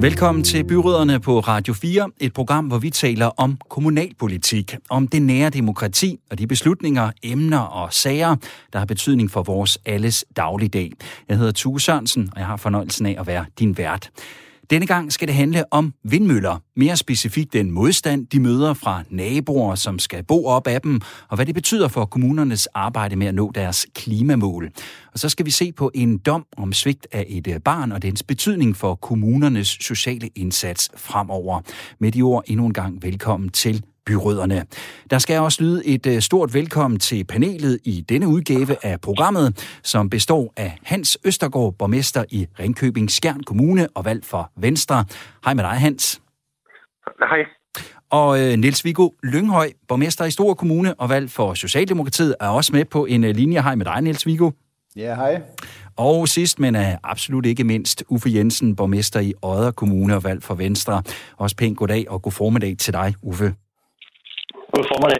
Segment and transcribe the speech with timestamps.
[0.00, 5.22] Velkommen til Byråderne på Radio 4, et program, hvor vi taler om kommunalpolitik, om det
[5.22, 8.36] nære demokrati og de beslutninger, emner og sager,
[8.72, 10.92] der har betydning for vores alles dagligdag.
[11.28, 14.10] Jeg hedder Tue Sørensen, og jeg har fornøjelsen af at være din vært.
[14.70, 16.58] Denne gang skal det handle om vindmøller.
[16.76, 21.36] Mere specifikt den modstand, de møder fra naboer, som skal bo op af dem, og
[21.36, 24.70] hvad det betyder for kommunernes arbejde med at nå deres klimamål.
[25.12, 28.02] Og så skal vi se på en dom om svigt af et øh, barn og
[28.02, 31.60] dens betydning for kommunernes sociale indsats fremover.
[31.98, 34.64] Med de ord endnu en gang velkommen til byrødderne.
[35.10, 39.78] Der skal også lyde et øh, stort velkommen til panelet i denne udgave af programmet,
[39.82, 45.04] som består af Hans Østergaard, borgmester i Ringkøbing Skjern Kommune og valgt for Venstre.
[45.44, 46.22] Hej med dig, Hans.
[47.20, 47.38] Hej.
[48.10, 52.72] Og øh, Niels Viggo Lynghøj, borgmester i Store Kommune og valgt for Socialdemokratiet, er også
[52.72, 53.62] med på en øh, linje.
[53.62, 54.50] Hej med dig, Niels Viggo.
[54.96, 55.42] Ja, hej.
[55.96, 60.44] Og sidst, men er absolut ikke mindst, Uffe Jensen, borgmester i Odder Kommune og valgt
[60.44, 61.02] for Venstre.
[61.36, 63.54] Også pænt goddag og god formiddag til dig, Uffe.
[64.78, 65.18] God formiddag.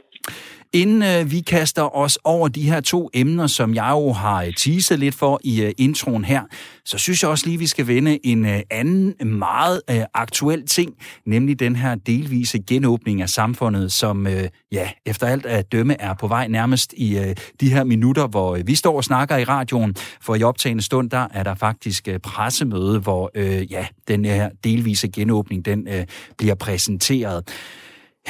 [0.73, 4.53] Inden øh, vi kaster os over de her to emner, som jeg jo har øh,
[4.55, 6.42] teaset lidt for i øh, introen her,
[6.84, 10.95] så synes jeg også lige, vi skal vende en øh, anden meget øh, aktuel ting,
[11.27, 16.14] nemlig den her delvise genåbning af samfundet, som øh, ja, efter alt at dømme er
[16.14, 19.45] på vej nærmest i øh, de her minutter, hvor øh, vi står og snakker i
[19.45, 19.97] radioen.
[20.20, 24.51] For i optagende stund, der er der faktisk øh, pressemøde, hvor øh, ja, den her
[24.64, 26.05] delvise genåbning, den øh,
[26.39, 27.48] bliver præsenteret.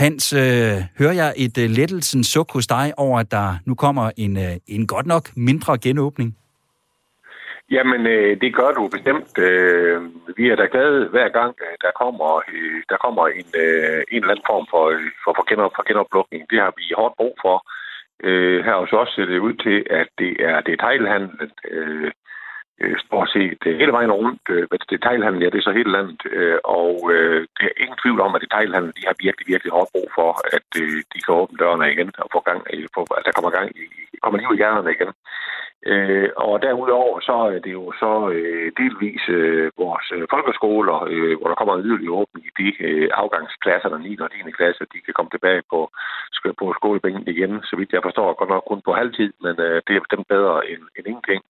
[0.03, 4.11] Hans, øh, hører jeg et øh, lettelsen suk hos dig over, at der nu kommer
[4.17, 6.31] en, øh, en godt nok mindre genåbning?
[7.71, 9.39] Jamen, øh, det gør du bestemt.
[9.39, 10.03] Øh,
[10.37, 14.21] vi er da glade hver gang, øh, der kommer, øh, der kommer en, øh, en
[14.23, 16.43] eller anden form for, øh, for, for, genop, for genoplukning.
[16.51, 17.57] Det har vi hårdt brug for.
[18.27, 22.11] Øh, her hos os ser det ud til, at det er detailhandlen, øh,
[22.81, 24.43] øh, stort set øh, hele vejen rundt.
[24.51, 28.21] Øh, detailhandel, ja, det er så hele landet, øh, og øh, det er ingen tvivl
[28.21, 31.59] om, at detailhandel, de har virkelig, virkelig hårdt brug for, at øh, de kan åbne
[31.63, 33.85] dørene igen og få gang i, få, at der kommer gang i,
[34.23, 35.13] kommer liv i hjernerne igen.
[35.87, 41.35] Øh, og derudover så er det jo så øh, delvis øh, vores øh, folkeskoler, øh,
[41.39, 44.19] hvor der kommer en yderligere åbning i de øh, afgangsklasser, der 9.
[44.21, 44.51] og 10.
[44.59, 45.81] klasse, de kan komme tilbage på,
[46.61, 49.93] på skolebænken igen, så vidt jeg forstår, godt nok kun på halvtid, men øh, det
[49.95, 51.43] er bestemt bedre end, end ingenting.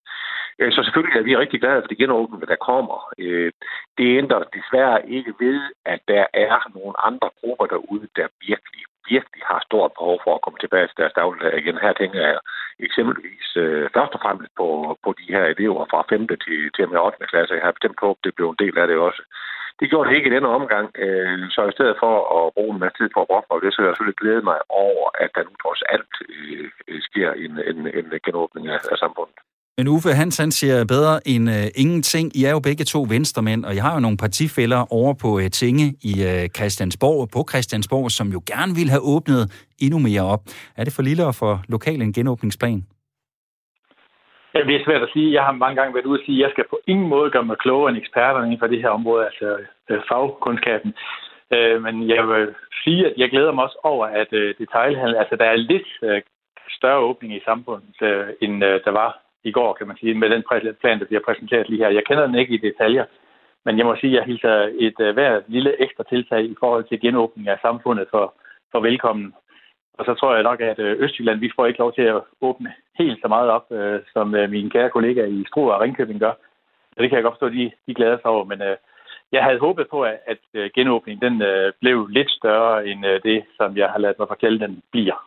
[0.60, 2.98] Øh, så selvfølgelig er vi rigtig glade for de genåbninger, der kommer.
[3.18, 3.52] Øh,
[3.98, 8.82] det ændrer desværre ikke ved, at der er nogle andre grupper derude, der virkelig,
[9.12, 11.78] virkelig har stort behov for at komme tilbage til deres dagligdag igen.
[11.84, 12.38] Her tænker jeg
[12.86, 14.66] eksempelvis øh, først og fremmest på,
[15.04, 16.28] på de her elever fra 5.
[16.44, 17.26] til, til med 8.
[17.32, 17.54] klasse.
[17.54, 19.22] Jeg har bestemt håbet, det blev en del af det også.
[19.80, 20.86] Det gjorde det ikke i denne omgang,
[21.54, 23.90] så i stedet for at bruge en masse tid på at brokke det, så jeg
[23.90, 26.14] selvfølgelig glæde mig over, at der nu trods alt
[27.08, 29.38] sker en, en, en genåbning af, af samfundet.
[29.78, 32.26] Men Uffe Hans, han siger bedre end øh, ingenting.
[32.38, 35.48] I er jo begge to venstremænd, og jeg har jo nogle partifælder over på øh,
[35.58, 39.42] Tinge i øh, Christiansborg, på Christiansborg, som jo gerne vil have åbnet
[39.84, 40.42] endnu mere op.
[40.78, 42.80] Er det for lille og for lokal en genåbningsplan?
[44.54, 45.28] Ja, det er svært at sige.
[45.36, 47.48] Jeg har mange gange været ude og sige, at jeg skal på ingen måde gøre
[47.50, 49.48] mig klogere end eksperterne inden for det her område, altså
[49.90, 50.90] øh, fagkundskaben.
[51.54, 52.46] Øh, men jeg vil
[52.84, 56.20] sige, at jeg glæder mig også over, at øh, detailhandel, altså der er lidt øh,
[56.78, 59.10] større åbning i samfundet, øh, end øh, der var
[59.48, 60.44] i går, kan man sige, med den
[60.80, 61.90] plan, der bliver præsenteret lige her.
[61.98, 63.04] Jeg kender den ikke i detaljer,
[63.64, 64.54] men jeg må sige, at jeg hilser
[64.86, 68.34] et øh, hver lille ekstra tiltag i forhold til genåbning af samfundet for,
[68.72, 69.34] for velkommen.
[69.98, 72.72] Og så tror jeg nok, at øh, Østjylland, vi får ikke lov til at åbne
[72.98, 76.32] helt så meget op, øh, som mine kære kollegaer i Struer og Ringkøbing gør.
[76.92, 78.44] Så det kan jeg godt forstå, de, de glæder sig over.
[78.44, 78.62] Men
[79.32, 80.42] jeg havde håbet på, at,
[80.74, 81.42] genåbningen den,
[81.80, 85.18] blev lidt større end det, som jeg har ladet mig fortælle, den bliver.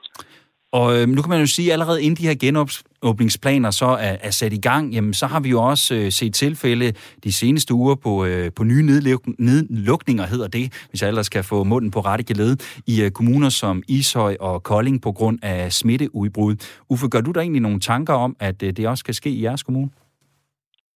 [0.79, 4.15] Og øh, nu kan man jo sige, at allerede inden de her genåbningsplaner så er,
[4.27, 6.91] er sat i gang, jamen, så har vi jo også øh, set tilfælde
[7.23, 11.43] de seneste uger på, øh, på nye nedluk- nedlukninger, hedder det, hvis jeg ellers skal
[11.43, 12.55] få munden på rette gelede,
[12.87, 16.56] i øh, kommuner som Ishøj og Kolding på grund af smitteudbrud.
[16.89, 19.44] Uffe, gør du der egentlig nogle tanker om, at øh, det også kan ske i
[19.44, 19.89] jeres kommune?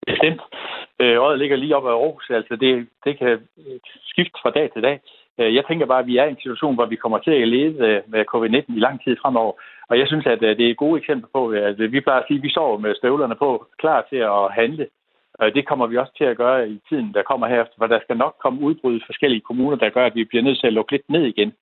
[0.06, 0.40] Bestemt.
[1.00, 2.72] Øh, Øjet ligger lige op ad Aarhus, altså det,
[3.04, 3.38] det kan
[4.10, 5.00] skifte fra dag til dag.
[5.40, 7.48] Øh, jeg tænker bare, at vi er i en situation, hvor vi kommer til at
[7.48, 9.52] leve øh, med covid-19 i lang tid fremover.
[9.88, 12.26] Og jeg synes, at øh, det er et gode eksempel på, at vi plejer at
[12.28, 14.86] sige, at vi står med støvlerne på, klar til at handle.
[15.54, 18.16] Det kommer vi også til at gøre i tiden, der kommer herefter, for der skal
[18.16, 20.92] nok komme udbrud i forskellige kommuner, der gør, at vi bliver nødt til at lukke
[20.92, 21.52] lidt ned igen.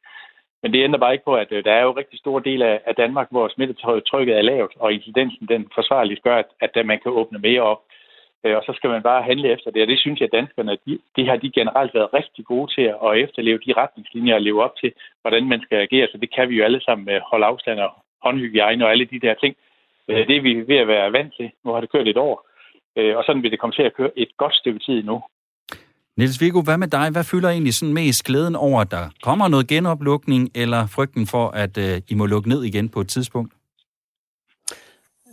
[0.63, 3.29] Men det ændrer bare ikke på, at der er jo rigtig store dele af Danmark,
[3.31, 7.81] hvor smittetrykket er lavt, og incidensen den forsvarligt gør, at man kan åbne mere op.
[8.45, 9.83] Øh, og så skal man bare handle efter det.
[9.83, 12.85] Og det synes jeg, at danskerne, de, de har de generelt været rigtig gode til
[13.07, 14.93] at efterleve de retningslinjer og leve op til,
[15.23, 16.09] hvordan man skal agere.
[16.13, 17.91] Så det kan vi jo alle sammen øh, holde afstand og
[18.25, 19.55] håndhygiejne og alle de der ting.
[20.09, 21.51] Øh, det er vi ved at være vant til.
[21.65, 22.37] Nu har det kørt et år,
[23.19, 25.23] og sådan vil det komme til at køre et godt stykke tid nu.
[26.17, 27.11] Niels Viggo, hvad med dig?
[27.11, 31.47] Hvad fylder egentlig sådan mest glæden over, at der kommer noget genoplukning, eller frygten for,
[31.49, 33.53] at øh, I må lukke ned igen på et tidspunkt?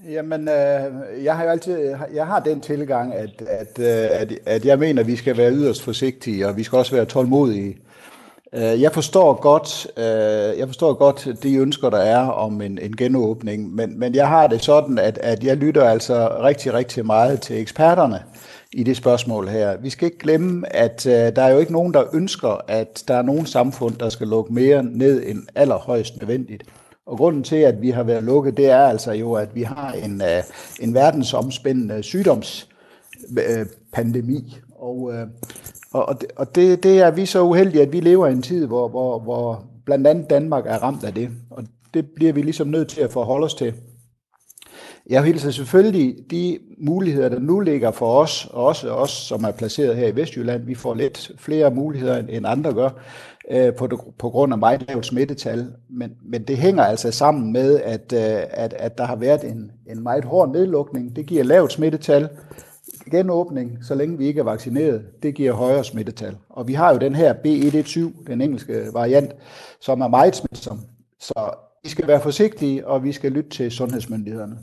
[0.10, 4.66] Jamen, øh, jeg har jo altid jeg har den tilgang, at, at, øh, at, at
[4.66, 7.78] jeg mener, at vi skal være yderst forsigtige, og vi skal også være tålmodige.
[8.54, 12.96] Øh, jeg forstår godt, øh, jeg forstår godt de ønsker, der er om en, en
[12.96, 17.42] genåbning, men, men jeg har det sådan, at, at jeg lytter altså rigtig, rigtig meget
[17.42, 18.24] til eksperterne
[18.74, 19.78] i det spørgsmål her.
[19.78, 23.16] Vi skal ikke glemme, at øh, der er jo ikke nogen, der ønsker, at der
[23.16, 26.64] er nogen samfund, der skal lukke mere ned end allerhøjst nødvendigt.
[27.06, 29.92] Og grunden til, at vi har været lukket, det er altså jo, at vi har
[29.92, 30.44] en, øh,
[30.80, 34.36] en verdensomspændende sygdomspandemi.
[34.36, 34.42] Øh,
[35.22, 35.28] øh,
[35.92, 38.68] og, og, og det, det er vi så uheldige, at vi lever i en tid,
[38.68, 41.30] hvor, hvor, hvor blandt andet Danmark er ramt af det.
[41.50, 41.64] Og
[41.94, 43.74] det bliver vi ligesom nødt til at forholde os til.
[45.10, 49.52] Jeg hilser selvfølgelig de muligheder, der nu ligger for os, og også os, som er
[49.52, 52.90] placeret her i Vestjylland, vi får lidt flere muligheder, end andre gør,
[53.50, 55.68] øh, på, på grund af meget lavt smittetal.
[55.90, 59.72] Men, men det hænger altså sammen med, at, øh, at, at der har været en,
[59.88, 61.16] en meget hård nedlukning.
[61.16, 62.30] Det giver lavt smittetal.
[63.12, 66.38] Genåbning, så længe vi ikke er vaccineret, det giver højere smittetal.
[66.50, 69.32] Og vi har jo den her B117, den engelske variant,
[69.80, 70.80] som er meget smitsom.
[71.20, 71.54] Så
[71.84, 74.58] vi skal være forsigtige, og vi skal lytte til sundhedsmyndighederne.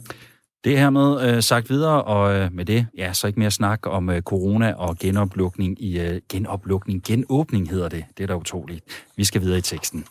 [0.65, 3.87] Det er hermed øh, sagt videre, og øh, med det, ja, så ikke mere snak
[3.87, 7.03] om øh, corona og genoplukning i øh, genoplukning.
[7.07, 8.05] Genåbning hedder det.
[8.17, 8.85] Det er da utroligt.
[9.17, 10.05] Vi skal videre i teksten.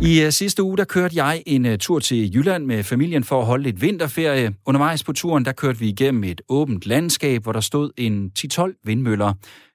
[0.00, 3.40] I øh, sidste uge, der kørte jeg en øh, tur til Jylland med familien for
[3.40, 4.54] at holde lidt vinterferie.
[4.66, 8.82] Undervejs på turen, der kørte vi igennem et åbent landskab, hvor der stod en 10-12
[8.84, 9.34] vindmøller.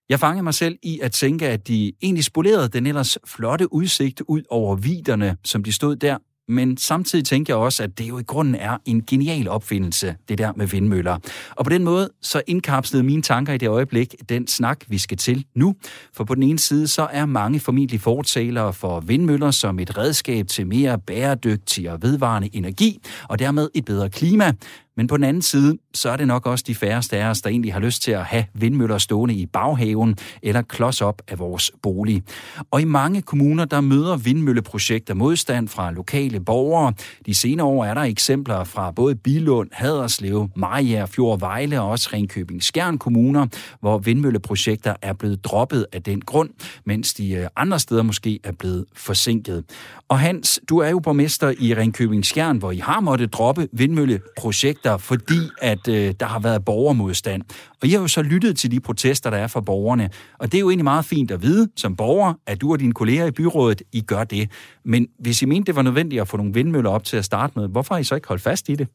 [0.09, 4.21] Jeg fangede mig selv i at tænke, at de egentlig spolerede den ellers flotte udsigt
[4.27, 6.17] ud over viderne, som de stod der
[6.47, 10.37] men samtidig tænker jeg også, at det jo i grunden er en genial opfindelse, det
[10.37, 11.17] der med vindmøller.
[11.55, 15.17] Og på den måde så indkapslede mine tanker i det øjeblik den snak, vi skal
[15.17, 15.75] til nu.
[16.13, 20.47] For på den ene side, så er mange formentlig fortalere for vindmøller som et redskab
[20.47, 22.99] til mere bæredygtig og vedvarende energi,
[23.29, 24.53] og dermed et bedre klima.
[24.97, 27.49] Men på den anden side, så er det nok også de færreste af os, der
[27.49, 31.71] egentlig har lyst til at have vindmøller stående i baghaven eller klods op af vores
[31.81, 32.23] bolig.
[32.71, 36.93] Og i mange kommuner, der møder vindmølleprojekter modstand fra lokale borgere.
[37.25, 42.09] De senere år er der eksempler fra både Bilund, Haderslev, Mariager, Fjord, Vejle og også
[42.13, 43.47] Ringkøbing Skjern kommuner,
[43.79, 46.49] hvor vindmølleprojekter er blevet droppet af den grund,
[46.85, 49.63] mens de øh, andre steder måske er blevet forsinket.
[50.09, 54.80] Og Hans, du er jo borgmester i Ringkøbing Skjern, hvor I har måttet droppe vindmølleprojekter
[54.81, 57.41] protester, fordi at øh, der har været borgermodstand.
[57.81, 60.09] Og I har jo så lyttet til de protester, der er fra borgerne.
[60.39, 62.93] Og det er jo egentlig meget fint at vide som borger, at du og dine
[62.93, 64.45] kolleger i byrådet, I gør det.
[64.85, 67.53] Men hvis I mente, det var nødvendigt at få nogle vindmøller op til at starte
[67.55, 68.87] med, hvorfor har I så ikke holdt fast i det?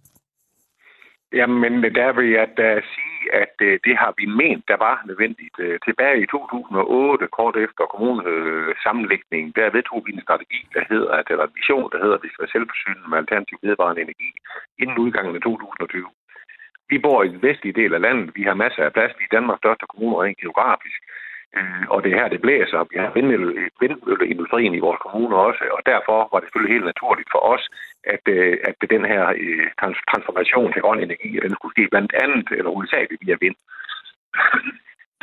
[1.32, 3.05] Jamen, der vil jeg da sige,
[3.42, 5.56] at øh, det har vi ment, der var nødvendigt.
[5.58, 11.26] Øh, tilbage i 2008, kort efter kommunesammenlægningen, der vedtog vi en strategi, der hedder, at,
[11.30, 14.30] eller en vision, der hedder, at vi skal være selvforsynende med alternativ vedvarende energi
[14.82, 16.06] inden udgangen af 2020.
[16.90, 18.36] Vi bor i den vestlige del af landet.
[18.38, 19.12] Vi har masser af plads.
[19.18, 21.00] Vi er Danmarks største kommune rent geografisk.
[21.58, 22.88] Øh, og det er her, det blæser.
[22.90, 27.42] Vi har vindmølleindustrien i vores kommune også, og derfor var det selvfølgelig helt naturligt for
[27.54, 27.64] os,
[28.14, 29.66] at, øh, at den her øh,
[30.10, 33.56] transformation til grøn energi, den skulle ske blandt andet, eller hovedsageligt via vind.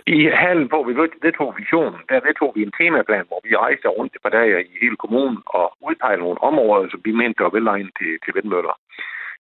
[0.08, 0.94] I halen, hvor vi
[1.25, 4.78] vedtog visionen, der vedtog vi en temaplan, hvor vi rejste rundt et par dage i
[4.82, 8.75] hele kommunen og udpegede nogle områder, som vi mente var velegnet til, til vindmøller.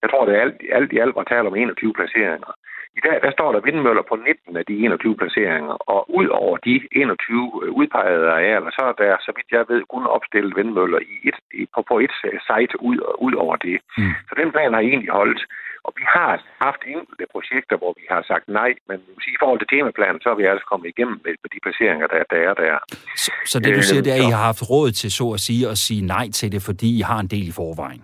[0.01, 2.51] Jeg tror, det er alt, alt i alt var tale om 21 placeringer.
[2.97, 6.57] I dag der står der vindmøller på 19 af de 21 placeringer, og ud over
[6.67, 10.99] de 21 øh, udpegede arealer, så er der, så vidt jeg ved, kun opstillet vindmøller
[11.13, 11.37] i et,
[11.73, 12.97] på, på et øh, site ud,
[13.27, 13.77] ud over det.
[13.97, 14.13] Mm.
[14.27, 15.43] Så den plan har egentlig holdt.
[15.87, 16.31] Og vi har
[16.65, 18.97] haft enkelte projekter, hvor vi har sagt nej, men
[19.35, 22.21] i forhold til temaplanen, så er vi altså kommet igennem med, med de placeringer, der,
[22.31, 22.75] der er der.
[23.23, 25.41] Så, så det du siger, det er, at I har haft råd til så at
[25.47, 28.03] sige at sige nej til det, fordi I har en del i forvejen?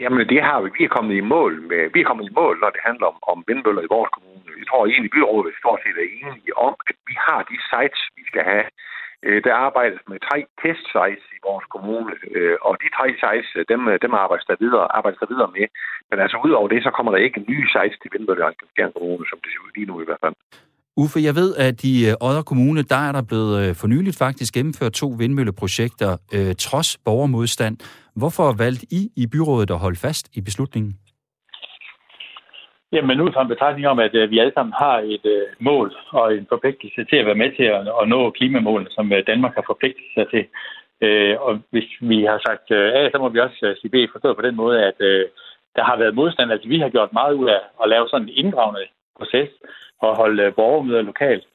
[0.00, 0.68] Jamen, det har vi.
[0.78, 1.82] Vi er kommet i mål med.
[1.94, 4.58] Vi er kommet i mål, når det handler om, om vindmøller i vores kommune.
[4.60, 8.22] Jeg tror egentlig, byrådet stort set er enige om, at vi har de sites, vi
[8.30, 8.66] skal have.
[9.26, 13.64] Øh, der arbejdes med tre testsites i vores kommune, øh, og de tre sites, øh,
[13.72, 15.66] dem, dem arbejdes, der videre, arbejdes der videre med.
[16.10, 19.38] Men altså, udover det, så kommer der ikke nye sites til vindmøller i kommune, som
[19.42, 20.36] det ser ud lige nu i hvert fald.
[21.02, 24.18] Uffe, jeg ved, at i øh, Odder Kommune, der er der blevet øh, for nyligt
[24.24, 27.74] faktisk gennemført to vindmølleprojekter, øh, trods borgermodstand.
[28.20, 30.92] Hvorfor valgte I i byrådet at holde fast i beslutningen?
[32.92, 35.88] Jamen ud fra en betragtning om, at øh, vi alle sammen har et øh, mål
[36.10, 39.54] og en forpligtelse til at være med til at, at nå klimamålene, som øh, Danmark
[39.54, 40.44] har forpligtet sig til.
[41.06, 43.96] Øh, og hvis vi har sagt øh, A, så må vi også øh, sige B,
[44.12, 45.24] forstået på den måde, at øh,
[45.76, 46.52] der har været modstand.
[46.52, 48.84] Altså, vi har gjort meget ud af at lave sådan en inddragende
[49.18, 49.50] proces
[50.02, 51.46] at holde øh, borgermøder lokalt.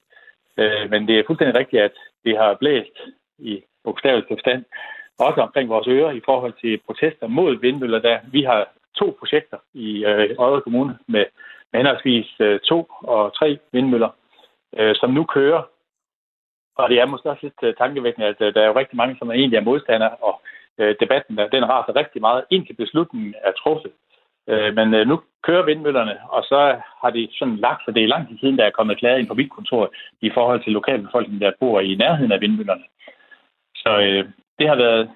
[0.57, 1.95] Øh, men det er fuldstændig rigtigt, at
[2.25, 2.98] det har blæst
[3.38, 4.65] i bogstavelig forstand,
[5.19, 8.00] også omkring vores ører i forhold til protester mod vindmøller.
[8.00, 11.25] Der vi har to projekter i øh, Odder Kommune med,
[11.71, 14.10] med henholdsvis øh, to og tre vindmøller,
[14.77, 15.63] øh, som nu kører.
[16.75, 19.15] Og det er måske også lidt øh, tankevækkende, at øh, der er jo rigtig mange,
[19.19, 20.41] som er egentlig er modstandere, og
[20.77, 23.91] øh, debatten den raser rigtig meget, indtil beslutningen er truffet.
[24.48, 28.07] Øh, men øh, nu kører vindmøllerne, og så har de sådan lagt sig, det er
[28.07, 31.41] lang tid siden, der er kommet klager ind på mit kontor i forhold til lokalbefolkningen,
[31.41, 32.83] der bor i nærheden af vindmøllerne.
[33.75, 34.25] Så øh,
[34.60, 35.10] det har været,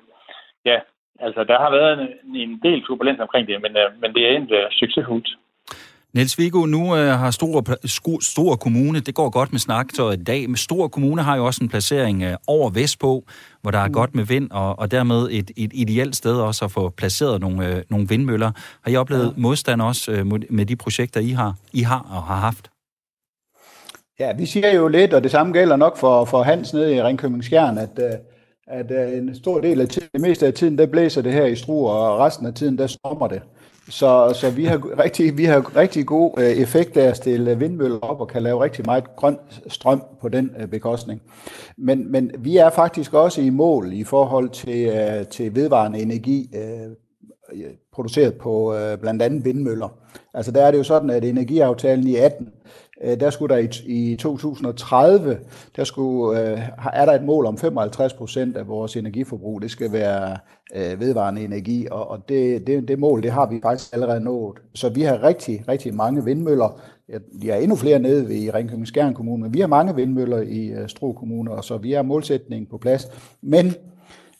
[0.65, 0.79] ja,
[1.19, 4.35] altså der har været en, en del turbulens omkring det, men, øh, men det er
[4.35, 5.29] endt øh, succesfuldt.
[6.15, 10.49] Niels Viggo, nu øh, har Stor, Stor Kommune, det går godt med snaktøjet i dag,
[10.49, 13.23] men Stor Kommune har jo også en placering øh, over Vestpå,
[13.61, 13.93] hvor der er mm.
[13.93, 17.67] godt med vind, og, og dermed et, et ideelt sted også at få placeret nogle,
[17.67, 18.51] øh, nogle vindmøller.
[18.81, 19.41] Har I oplevet ja.
[19.41, 22.69] modstand også øh, med de projekter, I har, I har og har haft?
[24.19, 27.01] Ja, vi siger jo lidt, og det samme gælder nok for, for Hans nede i
[27.01, 28.11] Ringkøbing Skjern, at, øh,
[28.67, 31.45] at øh, en stor del af tiden, det meste af tiden, der blæser det her
[31.45, 33.41] i Struer, og resten af tiden, der stormer det.
[33.89, 37.99] Så, så vi, har rigtig, vi har rigtig god øh, effekt af at stille vindmøller
[37.99, 39.37] op og kan lave rigtig meget grøn
[39.67, 41.21] strøm på den øh, bekostning.
[41.77, 46.49] Men, men vi er faktisk også i mål i forhold til, øh, til vedvarende energi
[46.55, 46.95] øh,
[47.93, 49.89] produceret på øh, blandt andet vindmøller.
[50.33, 52.49] Altså der er det jo sådan, at energiaftalen i 18
[53.03, 55.39] Øh, der skulle der i, i 2030,
[55.75, 56.61] der skulle, øh,
[56.93, 60.37] er der et mål om 55 procent af vores energiforbrug, det skal være
[60.75, 64.57] øh, vedvarende energi, og, og det, det, det mål, det har vi faktisk allerede nået.
[64.73, 66.81] Så vi har rigtig, rigtig mange vindmøller.
[67.43, 70.67] Jeg er endnu flere nede i Ringkøbing Skjern Kommune, men vi har mange vindmøller i
[70.67, 73.07] øh, Stro Kommune, og så vi har målsætningen på plads.
[73.41, 73.73] Men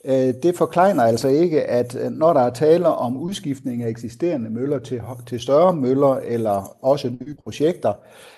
[0.05, 4.49] øh, det forkleiner altså ikke, at øh, når der er tale om udskiftning af eksisterende
[4.49, 8.34] møller til, til større møller eller også nye projekter, øh,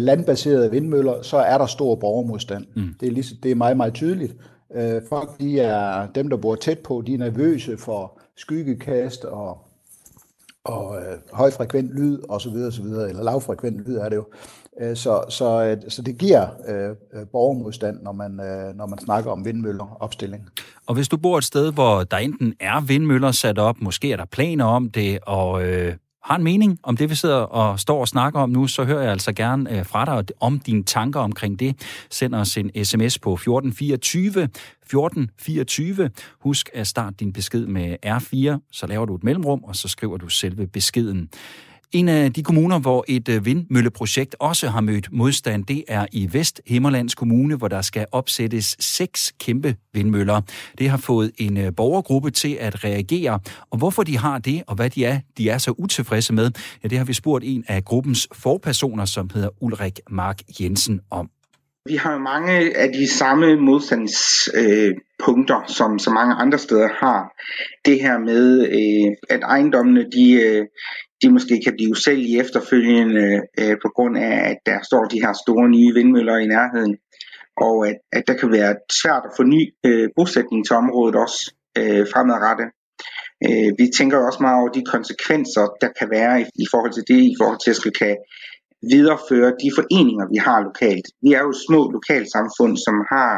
[0.00, 2.66] landbaserede vindmøller, så er der stor borgermodstand.
[2.76, 2.94] Mm.
[3.00, 4.36] Det, er lige, det er meget, meget tydeligt.
[4.74, 9.58] Øh, folk, de er, dem der bor tæt på, de er nervøse for skyggekast og,
[10.64, 12.52] og øh, højfrekvent lyd osv.
[12.52, 14.24] videre, eller lavfrekvent lyd er det jo.
[14.80, 19.30] Øh, så, så, øh, så det giver øh, borgermodstand, når man, øh, når man snakker
[19.30, 20.48] om vindmøller opstilling.
[20.86, 24.16] Og hvis du bor et sted, hvor der enten er vindmøller sat op, måske er
[24.16, 25.94] der planer om det, og øh,
[26.26, 29.02] har en mening om det, vi sidder og står og snakker om nu, så hører
[29.02, 31.76] jeg altså gerne øh, fra dig om dine tanker omkring det.
[32.10, 36.10] Send os en sms på 1424 1424.
[36.40, 40.16] Husk at starte din besked med R4, så laver du et mellemrum, og så skriver
[40.16, 41.28] du selve beskeden.
[41.92, 46.28] En af de kommuner, hvor et øh, vindmølleprojekt også har mødt modstand, det er i
[46.32, 50.40] Vesthimmerlands Kommune, hvor der skal opsættes seks kæmpe vindmøller.
[50.78, 53.40] Det har fået en øh, borgergruppe til at reagere,
[53.70, 56.50] og hvorfor de har det, og hvad de er, de er så utilfredse med,
[56.82, 61.30] ja, det har vi spurgt en af gruppens forpersoner, som hedder Ulrik Mark Jensen om.
[61.86, 67.32] Vi har jo mange af de samme modstandspunkter, øh, som så mange andre steder har.
[67.84, 70.66] Det her med, øh, at ejendommene de, øh,
[71.22, 71.96] de måske kan blive
[72.28, 76.46] i efterfølgende øh, på grund af, at der står de her store nye vindmøller i
[76.46, 76.96] nærheden.
[77.56, 81.40] Og at, at der kan være svært at få ny øh, bosætning til området også
[81.78, 82.68] øh, fremadrettet.
[83.46, 87.04] Øh, vi tænker også meget over de konsekvenser, der kan være i, i forhold til
[87.12, 88.16] det, i forhold til at skal kan
[88.92, 91.06] videreføre de foreninger, vi har lokalt.
[91.24, 93.32] Vi er jo små lokalsamfund, som har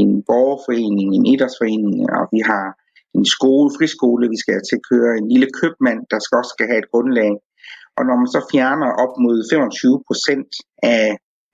[0.00, 2.64] en borgerforening, en idrætsforening, og vi har
[3.18, 6.68] en skole, friskole, vi skal til at køre en lille købmand, der skal også skal
[6.70, 7.32] have et grundlag.
[7.98, 10.50] Og når man så fjerner op mod 25 procent
[10.94, 11.06] af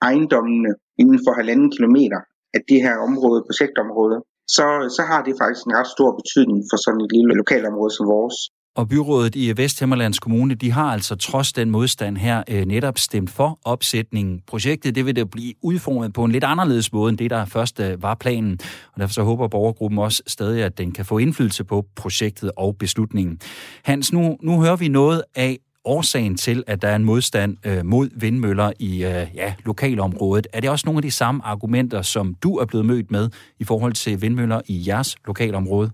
[0.09, 2.19] ejendommene inden for halvanden kilometer
[2.55, 4.17] af det her område, projektområde,
[4.55, 4.65] så,
[4.95, 8.37] så har det faktisk en ret stor betydning for sådan et lille lokalområde som vores.
[8.75, 13.29] Og byrådet i Vesthimmerlands Kommune, de har altså trods den modstand her øh, netop stemt
[13.29, 14.41] for opsætningen.
[14.47, 17.79] Projektet det vil det blive udformet på en lidt anderledes måde end det, der først
[17.79, 18.59] øh, var planen.
[18.93, 22.77] Og derfor så håber borgergruppen også stadig, at den kan få indflydelse på projektet og
[22.77, 23.39] beslutningen.
[23.83, 27.85] Hans, nu, nu hører vi noget af årsagen til, at der er en modstand øh,
[27.85, 30.47] mod vindmøller i øh, ja, lokalområdet.
[30.53, 33.63] Er det også nogle af de samme argumenter, som du er blevet mødt med i
[33.63, 35.91] forhold til vindmøller i jeres lokalområde?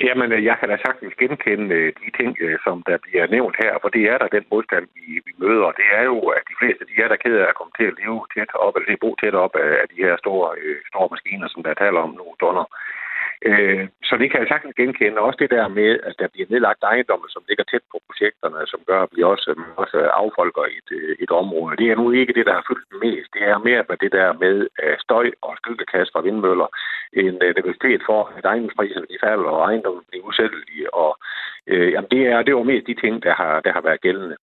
[0.00, 3.56] Jamen, øh, jeg kan da sagtens genkende øh, de ting, øh, som der bliver nævnt
[3.62, 5.68] her, for det er der den modstand, vi, vi møder.
[5.80, 7.98] Det er jo, at de fleste de er der ked af at komme til at
[8.02, 10.48] leve tæt op, eller til at bo tæt op af de her store,
[10.90, 12.66] store maskiner, som der taler om nu, donner.
[13.42, 15.26] Øh, så det kan jeg sagtens genkende.
[15.26, 18.80] Også det der med, at der bliver nedlagt ejendomme, som ligger tæt på projekterne, som
[18.86, 21.76] gør, at vi også, også affolker et, øh, et område.
[21.76, 23.28] Det er nu ikke det, der har fyldt mest.
[23.34, 26.68] Det er mere med det der med øh, støj og skyldekast fra vindmøller.
[27.12, 30.94] En øh, nervøsitet for, at ejendomspriserne de falder, og ejendommen bliver usættelige.
[30.94, 31.12] Og,
[31.66, 34.36] øh, jamen det, er, det var mest de ting, der har, der har været gældende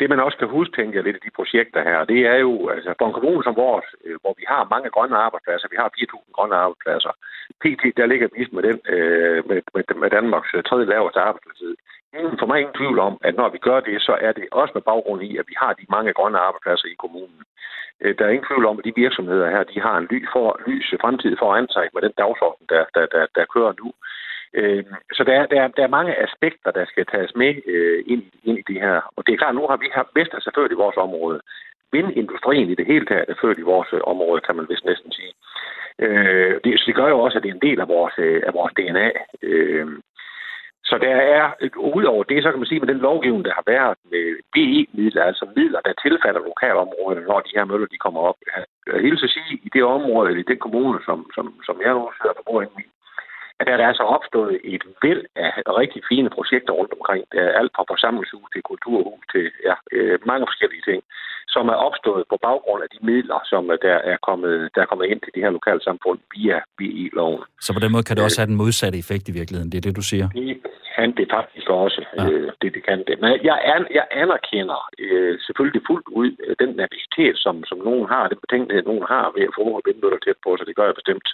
[0.00, 2.94] det man også kan huske, tænker lidt af de projekter her, det er jo, altså
[2.98, 6.32] for en kommune som vores, øh, hvor vi har mange grønne arbejdspladser, vi har 4.000
[6.36, 7.12] grønne arbejdspladser.
[7.62, 11.74] PT, der ligger vi med, den, øh, med, med, med Danmarks øh, tredje laveste arbejdsløshed.
[12.18, 14.72] Ingen for mig ingen tvivl om, at når vi gør det, så er det også
[14.74, 17.40] med baggrund i, at vi har de mange grønne arbejdspladser i kommunen.
[18.02, 20.60] Øh, der er ingen tvivl om, at de virksomheder her, de har en ly for,
[20.66, 23.88] lys fremtid foran sig med den dagsorden, der, der, der, der kører nu.
[24.58, 28.58] Øh, så der der, der er mange aspekter, der skal tages med øh, ind, ind
[28.58, 28.96] i det her.
[29.16, 31.40] Og det er klart, nu har vi haft Vestas ført i vores område.
[31.92, 35.12] Vindindustrien i det hele taget er ført i vores øh, område, kan man vist næsten
[35.12, 35.32] sige.
[35.98, 38.42] Øh, det, så det gør jo også, at det er en del af vores, øh,
[38.46, 39.10] af vores DNA.
[39.42, 39.86] Øh,
[40.84, 41.44] så der er,
[41.76, 45.44] udover det, så kan man sige, med den lovgivning, der har været med BE-midler, altså
[45.56, 48.36] midler, der tilfalder lokalområderne, når de her møller de kommer op.
[48.86, 51.92] Jeg vil så sige, i det område, eller i den kommune, som, som, som jeg
[51.94, 52.82] nu sidder på bordet i,
[53.60, 55.50] at der er altså opstået et væld af
[55.82, 57.22] rigtig fine projekter rundt omkring.
[57.32, 61.00] Der er alt fra forsamlingshus til kulturhus til ja, øh, mange forskellige ting,
[61.54, 65.06] som er opstået på baggrund af de midler, som der er kommet, der er kommet
[65.12, 67.42] ind til de her lokale samfund via BI-loven.
[67.66, 69.86] Så på den måde kan det også have den modsatte effekt i virkeligheden, det er
[69.88, 70.26] det, du siger?
[70.28, 70.60] Det
[70.96, 72.00] kan det faktisk også.
[72.16, 72.24] Ja.
[72.30, 73.16] Øh, det, det kan det.
[73.20, 78.06] Men jeg, an, jeg anerkender øh, selvfølgelig fuldt ud øh, den nervositet, som, som nogen
[78.12, 81.00] har, den betænkelighed, nogen har ved at få vindmøller tæt på, så det gør jeg
[81.00, 81.28] bestemt.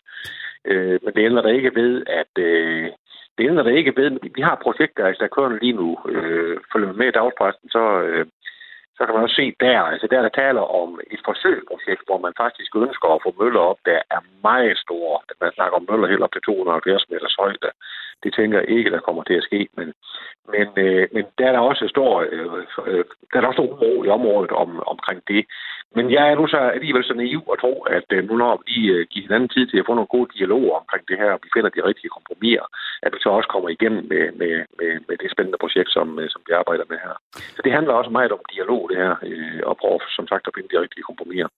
[0.71, 2.87] Øh, men det ændrer der ikke ved, at øh,
[3.37, 5.99] det ændrer der ikke ved, vi har projekter, altså, der kører lige nu.
[6.09, 8.27] Øh, følger med i dagspressen, så, øh,
[8.97, 12.35] så kan man også se der, altså der, der taler om et forsøgsprojekt, hvor man
[12.43, 15.17] faktisk ønsker at få møller op, der er meget store.
[15.41, 17.71] Man snakker om møller helt op til 270 meters højde.
[18.23, 19.89] Det tænker jeg ikke, der kommer til at ske, men,
[20.55, 22.47] men, øh, men der er der også stor, øh,
[22.87, 25.45] øh, der er der også stor ro i området om, omkring det.
[25.97, 28.77] Men jeg er nu så alligevel så naiv at tro, at øh, nu når vi
[28.95, 31.49] øh, giver hinanden tid til at få nogle gode dialoger omkring det her, og vi
[31.55, 32.67] finder de rigtige kompromiser,
[33.03, 36.31] at vi så også kommer igennem med, med, med, med det spændende projekt, som, øh,
[36.33, 37.15] som vi arbejder med her.
[37.57, 40.55] Så det handler også meget om dialog, det her, øh, og prøve, som sagt, at
[40.57, 41.49] finde de rigtige kompromiser.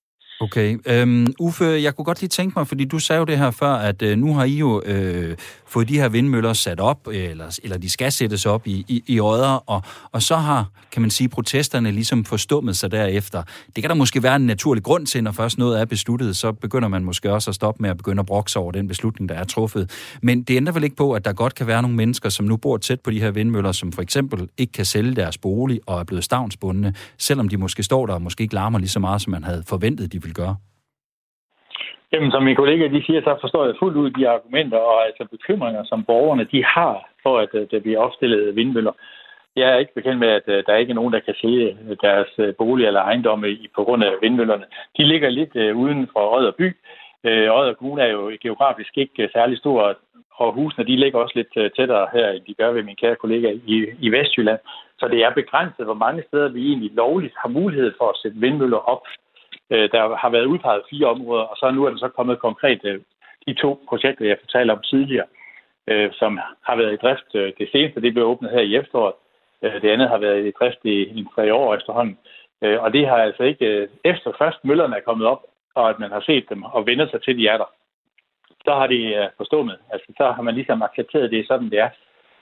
[0.40, 0.78] Okay.
[0.86, 3.72] Øhm, Uffe, jeg kunne godt lige tænke mig, fordi du sagde jo det her før,
[3.74, 7.78] at øh, nu har I jo øh, fået de her vindmøller sat op, eller, eller
[7.78, 11.28] de skal sættes op i, i, i Odder, og, og så har, kan man sige,
[11.28, 13.42] protesterne ligesom forstummet sig derefter.
[13.76, 16.52] Det kan der måske være en naturlig grund til, når først noget er besluttet, så
[16.52, 19.34] begynder man måske også at stoppe med at begynde at brokse over den beslutning, der
[19.34, 19.90] er truffet.
[20.22, 22.56] Men det ændrer vel ikke på, at der godt kan være nogle mennesker, som nu
[22.56, 26.00] bor tæt på de her vindmøller, som for eksempel ikke kan sælge deres bolig og
[26.00, 29.22] er blevet stavnsbundne, selvom de måske står der og måske ikke larmer lige så meget,
[29.22, 30.56] som man havde forventet, de ville gøre?
[32.12, 35.24] Jamen, som mine kollegaer de siger, så forstår jeg fuldt ud de argumenter og altså
[35.30, 38.92] bekymringer, som borgerne de har for, at øh, der bliver opstillet vindmøller.
[39.56, 41.96] Jeg er ikke bekendt med, at øh, der ikke er nogen, der kan sælge øh,
[42.06, 44.66] deres bolig eller ejendomme på grund af vindmøllerne.
[44.96, 46.76] De ligger lidt uden for Odder by.
[47.56, 49.96] Odder Kommune er jo geografisk ikke særlig stor,
[50.34, 53.48] og husene de ligger også lidt tættere her, end de gør ved min kære kollega
[53.66, 54.58] i, i Vestjylland.
[54.98, 58.38] Så det er begrænset, hvor mange steder vi egentlig lovligt har mulighed for at sætte
[58.40, 59.02] vindmøller op
[59.70, 62.80] Øh, der har været udpeget fire områder, og så nu er der så kommet konkret
[62.84, 63.00] øh,
[63.46, 65.26] de to projekter, jeg fortalte om tidligere,
[65.88, 67.34] øh, som har været i drift.
[67.34, 69.14] Øh, det seneste det blev åbnet her i efteråret.
[69.62, 72.18] Øh, det andet har været i drift i, i tre år efterhånden.
[72.62, 75.42] Øh, og det har altså ikke, efter først møllerne er kommet op,
[75.74, 77.70] og at man har set dem og vendt sig til, de er der,
[78.64, 79.78] så har de forstået.
[79.90, 81.90] Altså, så har man ligesom accepteret det, sådan det er.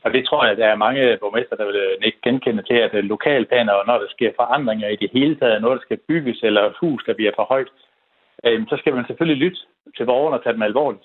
[0.04, 2.74] Og det tror jeg, at der er mange borgmester, der vil øh, ikke genkende til,
[2.74, 5.98] at øh, lokalplaner, og når der sker forandringer i det hele taget, når der skal
[6.08, 7.70] bygges, eller et hus, der bliver for højt,
[8.44, 9.60] øh, så skal man selvfølgelig lytte
[9.96, 11.04] til borgerne og tage dem alvorligt.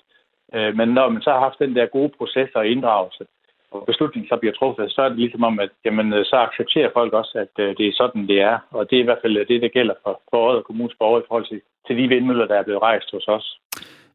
[0.54, 3.24] Øh, men når man så har haft den der gode proces og inddragelse,
[3.70, 7.12] og beslutningen så bliver truffet, så er det ligesom om, at jamen, så accepterer folk
[7.12, 8.58] også, at det er sådan, det er.
[8.70, 11.28] Og det er i hvert fald det, der gælder for, for og kommunens borgere i
[11.28, 13.58] forhold til, til de vindmøller, der er blevet rejst hos os.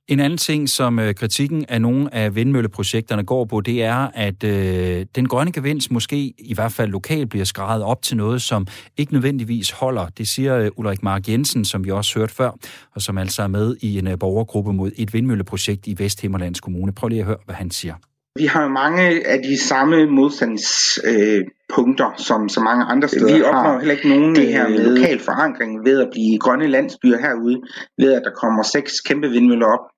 [0.08, 4.44] En anden ting, som øh, kritikken af nogle af vindmølleprojekterne går på, det er, at
[4.44, 8.68] øh, den grønne gevinst måske i hvert fald lokalt bliver skrevet op til noget, som
[8.98, 10.08] ikke nødvendigvis holder.
[10.18, 12.52] Det siger øh, Ulrik Mark Jensen, som vi også hørte før,
[12.96, 16.92] og som altså er med i en øh, borgergruppe mod et vindmølleprojekt i Vesthimmerlands Kommune.
[16.92, 17.96] Prøv lige at høre, hvad han siger.
[18.39, 23.80] Vi har mange af de samme modstandspunkter, øh, som så mange andre steder Vi opnår
[23.80, 27.62] heller ikke nogen det her med lokal forankring ved at blive grønne landsbyer herude,
[27.98, 29.93] ved at der kommer seks kæmpe vindmøller op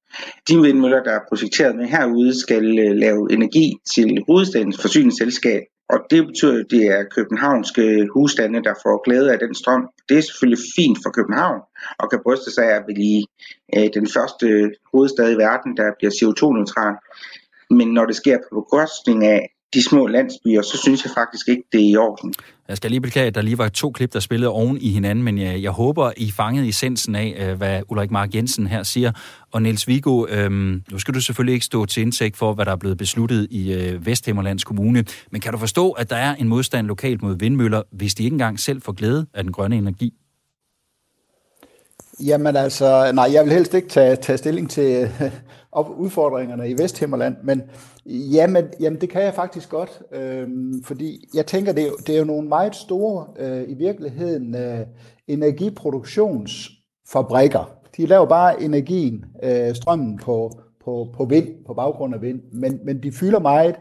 [0.48, 5.62] de vindmøller, der er projekteret med herude, skal øh, lave energi til hovedstadens forsyningsselskab.
[5.90, 9.90] Og det betyder, at det er københavnske husstande, der får glæde af den strøm.
[10.10, 11.60] Det er selvfølgelig fint for København,
[12.00, 13.22] og kan bryste sig af at blive
[13.76, 14.48] øh, den første
[14.92, 16.96] hovedstad i verden, der bliver CO2-neutral.
[17.78, 21.64] Men når det sker på bekostning af de små landsbyer, så synes jeg faktisk ikke,
[21.72, 22.34] det er i orden.
[22.68, 25.24] Jeg skal lige beklage, at der lige var to klip, der spillede oven i hinanden,
[25.24, 29.12] men jeg, jeg håber, I fangede essensen af, øh, hvad Ulrik Mark Jensen her siger.
[29.52, 32.72] Og Niels Vigo, øhm, nu skal du selvfølgelig ikke stå til indsigt for, hvad der
[32.72, 36.48] er blevet besluttet i øh, Vesthimmerlands Kommune, men kan du forstå, at der er en
[36.48, 40.14] modstand lokalt mod vindmøller, hvis de ikke engang selv får glæde af den grønne energi?
[42.26, 45.10] Jamen altså, nej, jeg vil helst ikke tage, tage stilling til
[45.76, 47.62] op udfordringerne i Vesthimmerland, men
[48.06, 50.48] jamen, jamen det kan jeg faktisk godt, øh,
[50.84, 54.80] fordi jeg tænker, det er, det er jo nogle meget store, øh, i virkeligheden, øh,
[55.28, 57.72] energiproduktionsfabrikker.
[57.98, 60.52] De laver bare energien, øh, strømmen på,
[60.86, 63.76] på, på vind, på baggrund af vind, men, men de fylder meget,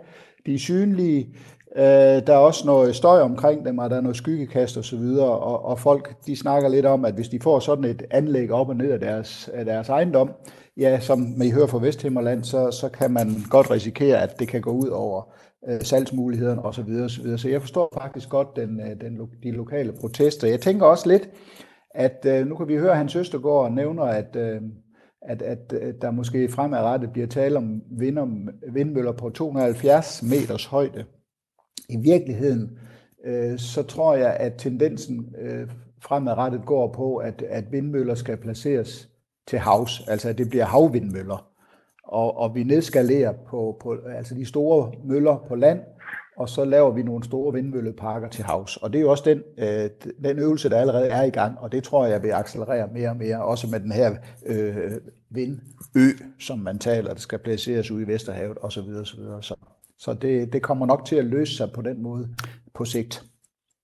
[0.47, 1.35] de er synlige,
[1.77, 4.97] Øh, der er også noget støj omkring dem, og der er noget skyggekast og så
[4.97, 8.51] videre, og, og folk de snakker lidt om, at hvis de får sådan et anlæg
[8.51, 10.31] op og ned af deres, af deres ejendom,
[10.77, 14.61] ja, som I hører fra Vesthimmerland, så, så kan man godt risikere, at det kan
[14.61, 15.35] gå ud over
[15.69, 16.75] øh, salgsmulighederne osv.
[16.75, 17.39] Så, videre, så, videre.
[17.39, 20.49] så jeg forstår faktisk godt den, øh, den, de lokale protester.
[20.49, 21.29] Jeg tænker også lidt,
[21.95, 24.61] at øh, nu kan vi høre, at Hans Østergaard nævner, at, øh,
[25.23, 27.81] at, at der måske fremadrettet bliver tale om
[28.73, 31.05] vindmøller på 270 meters højde.
[31.89, 32.79] I virkeligheden,
[33.25, 35.69] øh, så tror jeg, at tendensen øh,
[36.01, 39.09] fremadrettet går på, at, at vindmøller skal placeres
[39.47, 41.51] til havs, altså at det bliver havvindmøller.
[42.05, 45.81] Og, og vi nedskalerer på, på altså de store møller på land,
[46.37, 48.77] og så laver vi nogle store vindmølleparker til havs.
[48.77, 49.91] Og det er jo også den, øh,
[50.25, 53.17] den øvelse, der allerede er i gang, og det tror jeg vil accelerere mere og
[53.17, 54.15] mere, også med den her
[54.47, 54.93] øh,
[55.31, 58.89] vindø, som man taler, der skal placeres ude i Vesterhavet osv.
[59.01, 59.21] osv.
[59.41, 59.55] Så,
[59.99, 62.29] så det, det kommer nok til at løse sig på den måde
[62.75, 63.25] på sigt.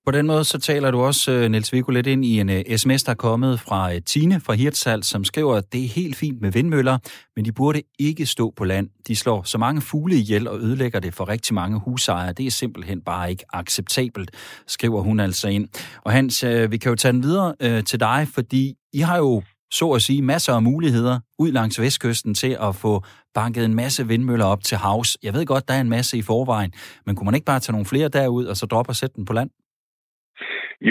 [0.07, 2.65] På den måde så taler du også, øh, Niels Viggo, lidt ind i en øh,
[2.71, 5.89] uh, sms, der er kommet fra uh, Tine fra Hirtshals, som skriver, at det er
[5.89, 6.99] helt fint med vindmøller,
[7.37, 8.89] men de burde ikke stå på land.
[9.09, 12.33] De slår så mange fugle ihjel og ødelægger det for rigtig mange husejere.
[12.33, 14.31] Det er simpelthen bare ikke acceptabelt,
[14.67, 15.69] skriver hun altså ind.
[16.05, 19.43] Og Hans, uh, vi kan jo tage den videre til dig, fordi I har jo
[19.73, 24.01] så at sige, masser af muligheder ud langs vestkysten til at få banket en masse
[24.13, 25.11] vindmøller op til havs.
[25.27, 26.73] Jeg ved godt, der er en masse i forvejen,
[27.07, 29.25] men kunne man ikke bare tage nogle flere derud, og så droppe og sætte den
[29.25, 29.51] på land?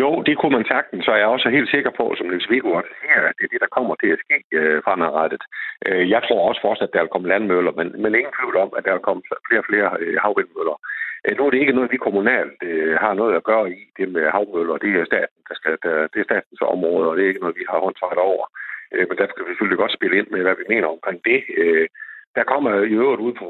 [0.01, 2.69] Jo, det kunne man sagtens, så jeg er også helt sikker på, som Niels Viggo
[2.79, 5.43] også siger, at det er det, der kommer til at ske øh, fremadrettet.
[5.87, 8.69] Øh, jeg tror også fortsat, at der vil komme landmøller, men, men ingen tvivl om,
[8.77, 10.77] at der vil komme flere og flere øh, havvindmøller.
[11.25, 14.07] Øh, nu er det ikke noget, vi kommunalt øh, har noget at gøre i, det
[14.15, 14.77] med havmøller.
[14.83, 17.59] Det er staten, der skal, der, det er statens område, og det er ikke noget,
[17.61, 18.45] vi har håndtaget over.
[18.93, 21.39] Øh, men der skal vi selvfølgelig godt spille ind med, hvad vi mener omkring det.
[21.61, 21.87] Øh,
[22.37, 23.47] der kommer i øvrigt ud på,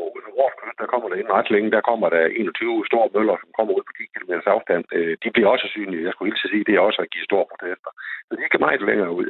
[0.61, 3.71] kyst, der kommer der inden ret længe, der kommer der 21 store møller, som kommer
[3.77, 4.83] ud på 10 km afstand.
[4.97, 6.05] Øh, de bliver også synlige.
[6.07, 7.91] Jeg skulle hilse sige, det er også at give store protester.
[8.27, 9.27] Så de skal meget længere ud.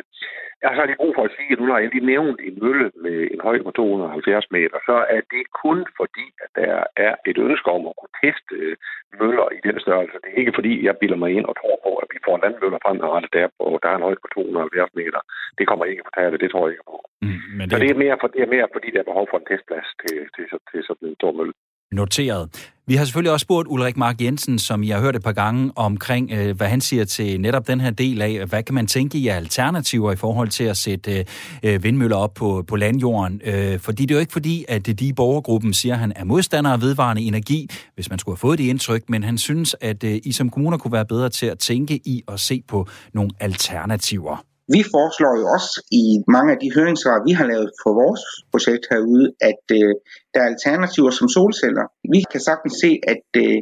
[0.64, 2.88] Jeg har lige brug for at sige, at nu har jeg lige nævnt en mølle
[3.06, 6.76] med en højde på 270 meter, så er det kun fordi, at der
[7.08, 8.76] er et ønske om at kunne teste øh,
[9.22, 10.18] møller i den størrelse.
[10.24, 12.80] Det er ikke fordi, jeg bilder mig ind og tror på, at vi får landmøller
[12.86, 15.22] fremadrettet der, på, der er en højde på 270 meter.
[15.58, 16.98] Det kommer ikke på tale, det tror jeg ikke på.
[17.26, 17.72] Mm, men det...
[17.72, 19.88] Så det er, mere for, det er mere fordi, der er behov for en testplads
[20.02, 21.54] til, til, til, sådan en stor mølle.
[21.92, 22.44] Noteret.
[22.88, 25.72] Vi har selvfølgelig også spurgt Ulrik Mark Jensen, som jeg har hørt et par gange,
[25.76, 29.18] omkring, øh, hvad han siger til netop den her del af, hvad kan man tænke
[29.18, 31.26] i alternativer i forhold til at sætte øh,
[31.64, 33.42] øh, vindmøller op på, på landjorden.
[33.44, 36.24] Øh, fordi det er jo ikke fordi, at de i borgergruppen siger, at han er
[36.24, 40.04] modstander af vedvarende energi, hvis man skulle have fået det indtryk, men han synes, at
[40.04, 43.32] øh, I som kommuner kunne være bedre til at tænke i og se på nogle
[43.40, 44.49] alternativer.
[44.76, 46.06] Vi foreslår jo også i
[46.36, 49.92] mange af de høringssvar, vi har lavet for vores projekt herude, at øh,
[50.34, 51.86] der er alternativer som solceller.
[52.16, 53.60] Vi kan sagtens se, at, øh,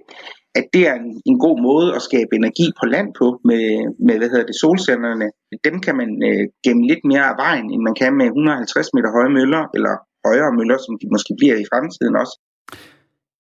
[0.60, 3.66] at det er en, en god måde at skabe energi på land på med,
[4.08, 5.28] med hvad hedder det, solcellerne.
[5.68, 9.12] Dem kan man øh, gemme lidt mere af vejen, end man kan med 150 meter
[9.18, 9.94] høje møller, eller
[10.28, 12.36] højere møller, som de måske bliver i fremtiden også.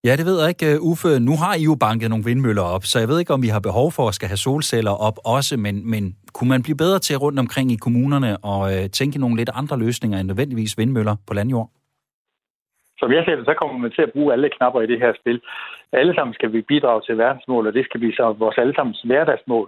[0.08, 1.10] Ja, det ved jeg ikke, øh, Uffe.
[1.30, 3.68] Nu har I jo banket nogle vindmøller op, så jeg ved ikke, om vi har
[3.70, 6.04] behov for at skal have solceller op også, men, men
[6.36, 9.76] kunne man blive bedre til rundt omkring i kommunerne og øh, tænke nogle lidt andre
[9.86, 11.70] løsninger end nødvendigvis vindmøller på landjord?
[13.02, 15.14] Som jeg ser det, så kommer man til at bruge alle knapper i det her
[15.22, 15.38] spil.
[16.02, 19.68] Alle sammen skal vi bidrage til verdensmål, og det skal blive så vores allesammens hverdagsmål.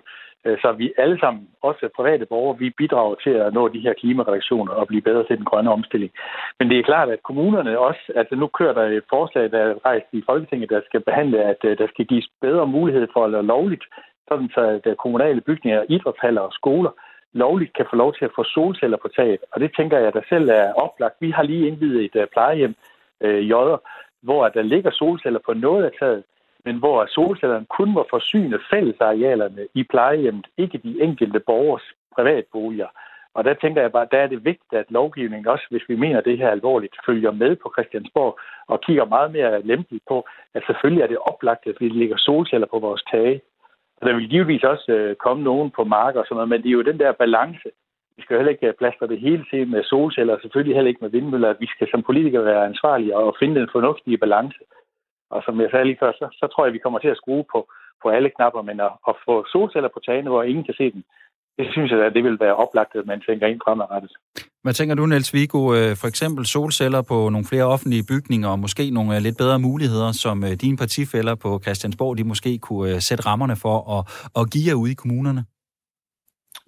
[0.49, 3.93] Øh, så vi alle sammen, også private borgere, vi bidrager til at nå de her
[3.93, 6.11] klimareduktioner og blive bedre til den grønne omstilling.
[6.59, 9.85] Men det er klart, at kommunerne også, altså nu kører der et forslag, der er
[9.85, 13.31] rejst i Folketinget, der skal behandle, at øh, der skal gives bedre mulighed for at
[13.31, 13.83] lave lovligt,
[14.27, 16.91] sådan så at øh, kommunale bygninger, idrætshaller og skoler
[17.33, 19.39] lovligt kan få lov til at få solceller på taget.
[19.51, 21.15] Og det tænker jeg, der selv er oplagt.
[21.19, 22.75] Vi har lige indvidet et plejehjem,
[23.21, 23.77] øh, Jodder,
[24.21, 26.23] hvor der ligger solceller på noget af taget,
[26.65, 32.87] men hvor solcellerne kun må forsyne fællesarealerne i plejehjemmet, ikke de enkelte borgers privatboliger.
[33.33, 36.21] Og der tænker jeg bare, der er det vigtigt, at lovgivningen også, hvis vi mener
[36.21, 41.03] det her alvorligt, følger med på Christiansborg og kigger meget mere lempeligt på, at selvfølgelig
[41.03, 43.41] er det oplagt, at vi lægger solceller på vores tage.
[44.01, 46.69] Og der vil givetvis også øh, komme nogen på marker og sådan noget, men det
[46.69, 47.69] er jo den der balance.
[48.17, 51.09] Vi skal heller ikke plaster det hele tiden med solceller, og selvfølgelig heller ikke med
[51.09, 51.53] vindmøller.
[51.59, 54.59] Vi skal som politikere være ansvarlige og finde den fornuftige balance.
[55.33, 57.45] Og som jeg sagde lige før, så, så tror jeg, vi kommer til at skrue
[57.53, 57.59] på,
[58.03, 61.03] på alle knapper, men at, at få solceller på tagene, hvor ingen kan se dem,
[61.59, 64.11] det synes jeg, at det vil være oplagt, at man tænker ind fremadrettet.
[64.63, 65.59] Hvad tænker du, Niels Vigo?
[65.77, 69.59] Øh, for eksempel solceller på nogle flere offentlige bygninger, og måske nogle øh, lidt bedre
[69.59, 74.01] muligheder, som øh, dine partifælder på Christiansborg, de måske kunne sætte rammerne for at,
[74.39, 75.41] at give jer ude i kommunerne?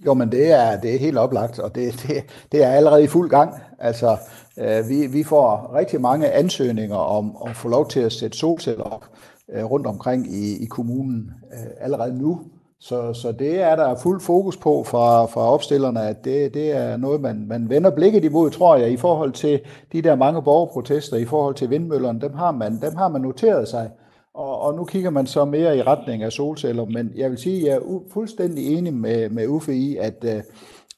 [0.05, 3.07] Jo, men det er, det er helt oplagt, og det, det, det er allerede i
[3.07, 3.53] fuld gang.
[3.79, 4.17] Altså,
[4.57, 8.83] øh, vi, vi får rigtig mange ansøgninger om at få lov til at sætte solceller
[8.83, 9.05] op
[9.53, 12.41] øh, rundt omkring i, i kommunen øh, allerede nu.
[12.79, 16.97] Så, så det er der fuld fokus på fra, fra opstillerne, at det, det er
[16.97, 19.59] noget, man, man vender blikket imod, tror jeg, i forhold til
[19.91, 23.67] de der mange borgerprotester, i forhold til vindmøllerne, dem har man, dem har man noteret
[23.67, 23.89] sig.
[24.33, 27.57] Og, og nu kigger man så mere i retning af solceller, men jeg vil sige,
[27.57, 30.43] at jeg er fuldstændig enig med, med Uffe i, at, øh,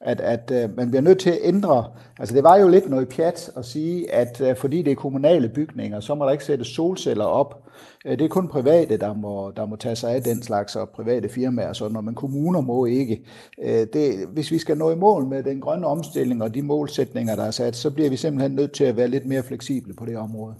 [0.00, 1.84] at, at, at man bliver nødt til at ændre.
[2.18, 5.48] Altså det var jo lidt noget pjat at sige, at øh, fordi det er kommunale
[5.48, 7.60] bygninger, så må der ikke sætte solceller op.
[8.04, 11.28] Det er kun private, der må, der må tage sig af den slags, og private
[11.28, 13.24] firmaer og sådan noget, men kommuner må ikke.
[13.92, 17.44] Det, hvis vi skal nå i mål med den grønne omstilling og de målsætninger, der
[17.44, 20.16] er sat, så bliver vi simpelthen nødt til at være lidt mere fleksible på det
[20.16, 20.54] område.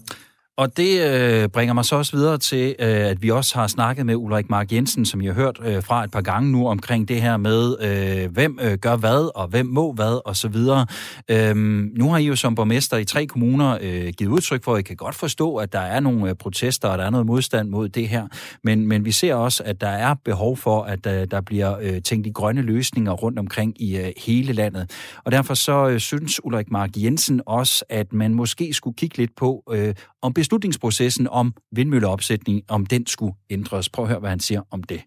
[0.57, 4.05] Og det øh, bringer mig så også videre til, øh, at vi også har snakket
[4.05, 7.07] med Ulrik Mark Jensen, som jeg har hørt øh, fra et par gange nu, omkring
[7.07, 10.87] det her med, øh, hvem øh, gør hvad, og hvem må hvad, og så videre.
[11.31, 14.79] Øhm, nu har I jo som borgmester i tre kommuner øh, givet udtryk for, at
[14.79, 17.69] I kan godt forstå, at der er nogle øh, protester, og der er noget modstand
[17.69, 18.27] mod det her.
[18.63, 22.01] Men, men vi ser også, at der er behov for, at øh, der bliver øh,
[22.01, 24.91] tænkt i grønne løsninger rundt omkring i øh, hele landet.
[25.25, 29.35] Og derfor så øh, synes Ulrik Mark Jensen også, at man måske skulle kigge lidt
[29.35, 29.95] på, øh,
[30.27, 33.89] om beslutningsprocessen om vindmølleopsætning, om den skulle ændres.
[33.89, 35.01] Prøv at høre, hvad han siger om det.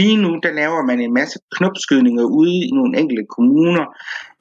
[0.00, 3.84] Lige nu, der laver man en masse knopskydninger ude i nogle enkelte kommuner.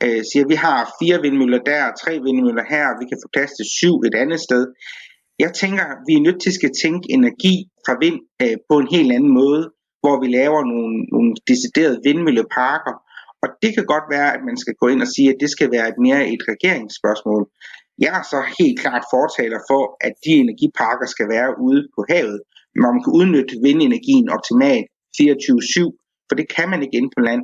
[0.03, 3.65] Øh, siger, vi har fire vindmøller der, tre vindmøller her, vi kan få plads til
[3.79, 4.63] syv et andet sted.
[5.43, 9.11] Jeg tænker, vi er nødt til at tænke energi fra vind øh, på en helt
[9.17, 9.63] anden måde,
[10.03, 12.95] hvor vi laver nogle, nogle deciderede vindmølleparker.
[13.43, 15.69] Og det kan godt være, at man skal gå ind og sige, at det skal
[15.75, 17.43] være et mere et regeringsspørgsmål.
[17.99, 22.39] Jeg er så helt klart fortaler for, at de energiparker skal være ude på havet,
[22.79, 24.85] hvor man kan udnytte vindenergien optimalt
[25.17, 27.41] 24-7, for det kan man ikke inde på land.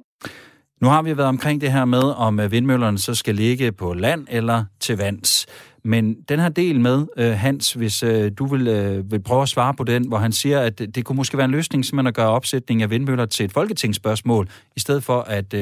[0.82, 3.94] Nu har vi været omkring det her med, om øh, vindmøllerne så skal ligge på
[3.94, 5.46] land eller til vands.
[5.84, 8.66] Men den her del med, øh, Hans, hvis øh, du vil,
[9.12, 11.52] vil prøve at svare på den, hvor han siger, at det kunne måske være en
[11.52, 15.56] løsning simpelthen at gøre opsætning af vindmøller til et folketingsspørgsmål, i stedet for at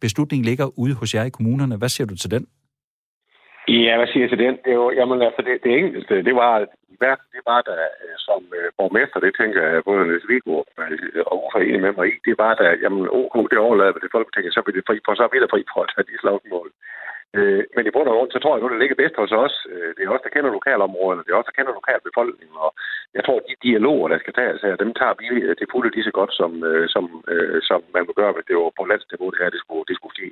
[0.00, 1.76] beslutningen ligger ude hos jer i kommunerne.
[1.76, 2.46] Hvad siger du til den?
[3.68, 4.54] Ja, hvad siger jeg til den?
[4.64, 6.52] Det er jo, jamen, altså, det, det enkelte, det var,
[7.34, 11.36] det var der øh, som øh, borgmester, det tænker jeg, både Niels Vigård øh, og
[11.44, 14.54] Uffe enig med mig i, det var der, jamen, OK, det overlader vi til Folketinget,
[14.54, 16.68] så bliver det fri for, så bliver det fri for at tage de slagsmål.
[17.36, 19.54] Øh, men i bund og grund, så tror jeg nu, det ligger bedst hos os.
[19.72, 22.70] Øh, det er også der kender lokalområderne, det er også der kender lokalbefolkningen, og
[23.16, 26.08] jeg tror, de dialoger, der skal tages her, dem tager vi øh, til fulde lige
[26.08, 27.04] så godt, som, øh, som,
[27.68, 30.16] som man vil gøre, hvis det var på landsniveau, det her, det skulle, det skulle
[30.18, 30.30] ske.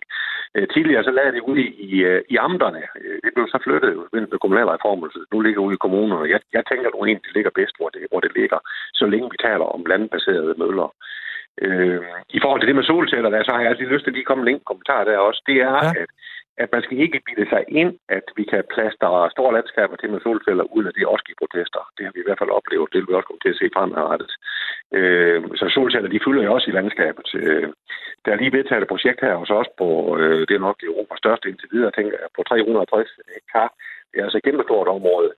[0.74, 1.90] Tidligere så lagde det ud i, i,
[2.34, 2.82] i amterne.
[3.24, 6.32] Det blev så flyttet med kommunalreformen, så nu ligger ude i kommunerne.
[6.34, 8.58] Jeg, jeg tænker nu egentlig, det ligger bedst, hvor det, hvor det ligger,
[8.94, 10.88] så længe vi taler om landbaserede møller.
[11.62, 12.00] Øh,
[12.36, 14.28] I forhold til det med solceller, der, så har jeg altid lyst til at lige
[14.28, 15.42] komme en enkelt kommentar der også.
[15.46, 15.90] Det er, ja.
[16.02, 16.10] at
[16.62, 20.20] at man skal ikke bilde sig ind, at vi kan plaster store landskaber til med
[20.20, 21.82] solceller, uden at det også giver protester.
[21.96, 22.92] Det har vi i hvert fald oplevet.
[22.92, 24.32] Det vil vi også komme til at se fremadrettet.
[24.98, 27.28] Øh, så solceller, de fylder jo også i landskabet.
[27.40, 27.68] Øh,
[28.24, 29.88] der er lige vedtaget et projekt her hos os på,
[30.20, 33.68] øh, det er nok Europas største indtil videre, tænker jeg, på 360 hektar.
[34.10, 35.30] Det er altså et kæmpe stort område.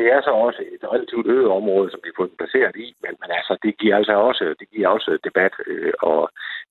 [0.00, 3.30] Det er så også et relativt øget område, som vi får placeret i, men, men
[3.38, 6.20] altså, det giver altså også, det giver også debat øh, og,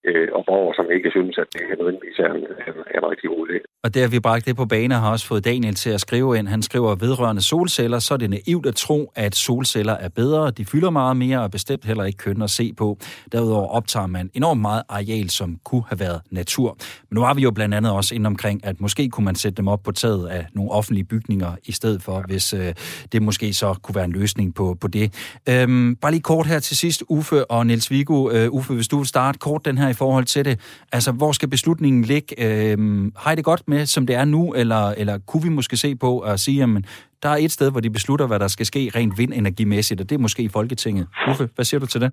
[0.07, 3.29] øh, og borgere, som ikke synes, at det er nødvendigvis er en, en, en rigtig
[3.29, 3.57] god idé.
[3.83, 6.37] Og det har vi bragt det på bane, har også fået Daniel til at skrive
[6.37, 6.47] ind.
[6.47, 10.51] Han skriver, vedrørende solceller, så er det naivt at tro, at solceller er bedre.
[10.51, 12.97] De fylder meget mere og bestemt heller ikke kønne at se på.
[13.31, 16.77] Derudover optager man enormt meget areal, som kunne have været natur.
[17.09, 19.57] Men nu har vi jo blandt andet også ind omkring, at måske kunne man sætte
[19.57, 22.73] dem op på taget af nogle offentlige bygninger i stedet for, hvis øh,
[23.11, 25.13] det måske så kunne være en løsning på, på det.
[25.49, 28.29] Øhm, bare lige kort her til sidst, Uffe og Niels Vigo.
[28.29, 30.59] Øh, Uffe, hvis du vil starte kort den her i forhold til det.
[30.91, 32.71] Altså, hvor skal beslutningen ligge?
[32.71, 35.77] Øhm, har I det godt med, som det er nu, eller, eller kunne vi måske
[35.77, 36.85] se på at sige, jamen,
[37.23, 40.15] der er et sted, hvor de beslutter, hvad der skal ske rent vindenergimæssigt, og det
[40.15, 41.07] er måske i Folketinget.
[41.29, 42.11] Uffe, hvad siger du til det?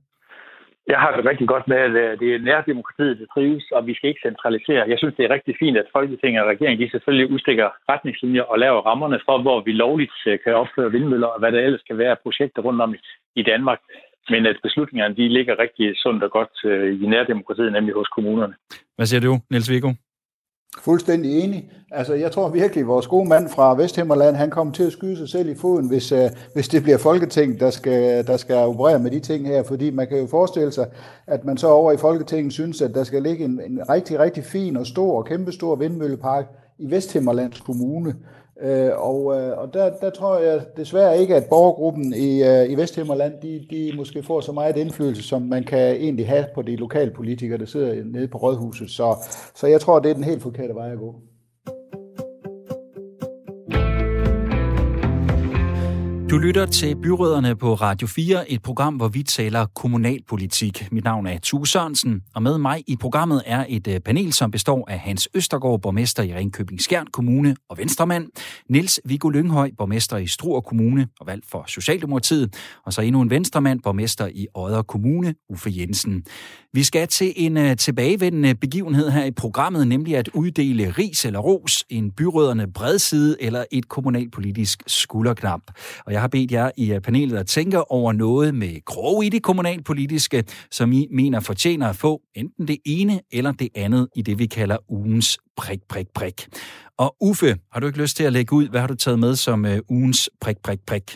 [0.93, 3.95] Jeg har det rigtig godt med, at øh, det er nærdemokratiet, der trives, og vi
[3.95, 4.89] skal ikke centralisere.
[4.93, 8.57] Jeg synes, det er rigtig fint, at Folketinget og regeringen de selvfølgelig udstikker retningslinjer og
[8.65, 11.99] laver rammerne for, hvor vi lovligt øh, kan opføre vindmøller, og hvad der ellers kan
[11.99, 12.95] være projekter rundt om
[13.41, 13.81] i Danmark.
[14.33, 18.55] Men at beslutningerne de ligger rigtig sundt og godt øh, i nærdemokratiet, nemlig hos kommunerne.
[18.97, 19.91] Hvad siger du, Niels Viggo?
[20.79, 21.71] Fuldstændig enig.
[21.91, 25.17] Altså, jeg tror virkelig, at vores gode mand fra Vesthimmerland, han kommer til at skyde
[25.17, 28.99] sig selv i foden, hvis, øh, hvis det bliver Folketinget, der skal, der skal operere
[28.99, 29.63] med de ting her.
[29.63, 30.87] Fordi man kan jo forestille sig,
[31.27, 34.45] at man så over i Folketinget synes, at der skal ligge en, en rigtig, rigtig
[34.45, 36.45] fin og stor og kæmpestor vindmøllepark
[36.79, 38.15] i Vesthimmerlands Kommune.
[38.61, 42.75] Øh, og øh, og der, der tror jeg desværre ikke, at borgergruppen i, øh, i
[42.75, 46.77] Vesthimmerland, de, de måske får så meget indflydelse, som man kan egentlig have på de
[46.77, 48.91] lokalpolitikere, der sidder nede på Rådhuset.
[48.91, 49.17] Så,
[49.55, 51.15] så jeg tror, det er den helt forkerte vej at gå.
[56.33, 60.93] Du lytter til Byråderne på Radio 4, et program, hvor vi taler kommunalpolitik.
[60.93, 64.51] Mit navn er Tue Sørensen, og med mig i programmet er et øh, panel, som
[64.51, 68.29] består af Hans Østergaard, borgmester i Ringkøbing Skjern Kommune og Venstremand,
[68.69, 72.55] Niels Viggo Lynghøj, borgmester i Struer Kommune og valgt for Socialdemokratiet,
[72.87, 76.25] og så endnu en venstremand, borgmester i Odder Kommune, Uffe Jensen.
[76.73, 81.39] Vi skal til en øh, tilbagevendende begivenhed her i programmet, nemlig at uddele ris eller
[81.39, 85.61] ros, en byråderne bredside eller et kommunalpolitisk skulderknap.
[86.07, 89.29] Og jeg har bedt jer i øh, panelet at tænke over noget med grov i
[89.35, 90.41] det kommunalpolitiske,
[90.79, 94.47] som I mener fortjener at få enten det ene eller det andet i det, vi
[94.59, 95.29] kalder ugens
[95.61, 96.39] prik, prik, prik.
[97.03, 99.35] Og Uffe, har du ikke lyst til at lægge ud, hvad har du taget med
[99.47, 101.07] som øh, ugens prik, prik, prik?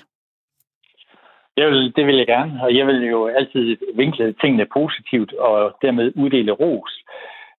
[1.61, 5.57] Jeg vil, det vil jeg gerne, og jeg vil jo altid vinkle tingene positivt og
[5.83, 6.93] dermed uddele ros.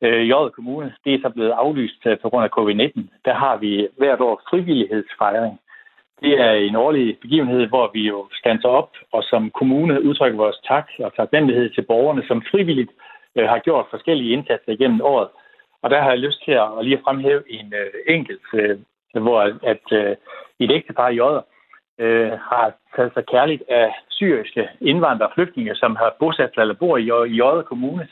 [0.05, 3.01] Øh, Jøde Kommune, det er så blevet aflyst øh, på grund af covid-19.
[3.25, 5.59] Der har vi hvert år frivillighedsfejring.
[6.21, 10.59] Det er en årlig begivenhed, hvor vi jo standser op og som kommune udtrykker vores
[10.67, 12.91] tak og taknemmelighed til borgerne, som frivilligt
[13.35, 15.29] øh, har gjort forskellige indsatser igennem året.
[15.81, 18.77] Og der har jeg lyst til at, at lige fremhæve en øh, enkelt, øh,
[19.13, 20.15] hvor at øh,
[20.59, 21.41] et ægtepar i Odder
[21.99, 26.73] øh, har taget sig kærligt af syriske indvandrere og flygtninge, som har bosat sig eller
[26.73, 28.07] bor i, i Odder Kommune,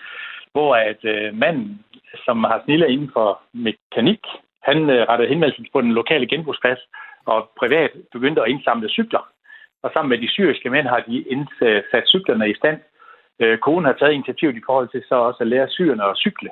[0.52, 1.84] hvor at øh, manden,
[2.26, 4.24] som har sniller inden for mekanik,
[4.64, 6.80] han øh, rettede henvendelse på den lokale genbrugsplads,
[7.26, 9.30] og privat begyndte at indsamle cykler.
[9.84, 12.80] Og sammen med de syriske mænd har de indsat cyklerne i stand.
[13.40, 16.50] Øh, konen har taget initiativ i forhold til så også at lære syrerne at cykle.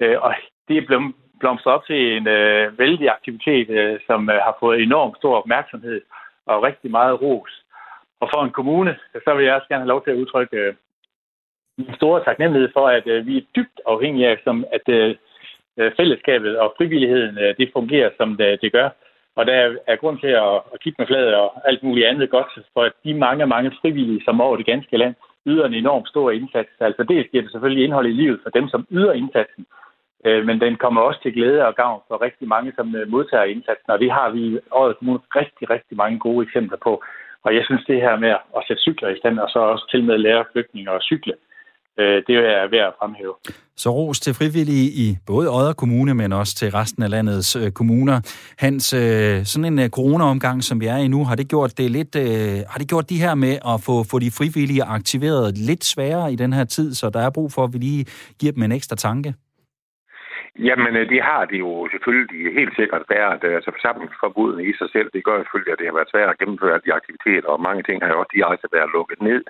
[0.00, 0.34] Øh, og
[0.68, 4.82] det er blevet blomstret op til en øh, vældig aktivitet, øh, som øh, har fået
[4.82, 6.00] enormt stor opmærksomhed
[6.46, 7.64] og rigtig meget ros.
[8.20, 10.74] Og for en kommune, så vil jeg også gerne have lov til at udtrykke øh,
[11.94, 15.16] store taknemmelighed for, at øh, vi er dybt afhængige af, som, at øh,
[15.78, 18.88] øh fællesskabet og frivilligheden øh, det fungerer, som det, det gør.
[19.36, 22.50] Og der er grund til at, at kigge med fladet og alt muligt andet godt,
[22.74, 25.14] for at de mange, mange frivillige, som over det ganske land,
[25.46, 26.70] yder en enorm stor indsats.
[26.80, 29.66] Altså det giver det selvfølgelig indhold i livet for dem, som yder indsatsen,
[30.24, 33.44] øh, men den kommer også til glæde og gavn for rigtig mange, som øh, modtager
[33.44, 37.04] indsatsen, og det har vi i året kommune rigtig, rigtig mange gode eksempler på.
[37.44, 40.04] Og jeg synes, det her med at sætte cykler i stand, og så også til
[40.04, 41.34] med lære flygtninge og cykle,
[42.00, 43.34] øh, det er værd at fremhæve.
[43.82, 47.70] Så ros til frivillige i både Odder Kommune, men også til resten af landets øh,
[47.80, 48.16] kommuner.
[48.58, 51.90] Hans, øh, sådan en øh, corona-omgang, som vi er i nu, har det gjort det
[51.90, 55.84] lidt, øh, har det gjort de her med at få, få de frivillige aktiveret lidt
[55.84, 58.04] sværere i den her tid, så der er brug for, at vi lige
[58.40, 59.34] giver dem en ekstra tanke?
[60.68, 63.40] Jamen, det har det jo selvfølgelig helt sikkert været.
[63.58, 66.82] Altså forsamlingsforbudene i sig selv, det gør selvfølgelig, at det har været svært at gennemføre
[66.84, 69.42] de aktiviteter, og mange ting har jo også direkte været lukket ned.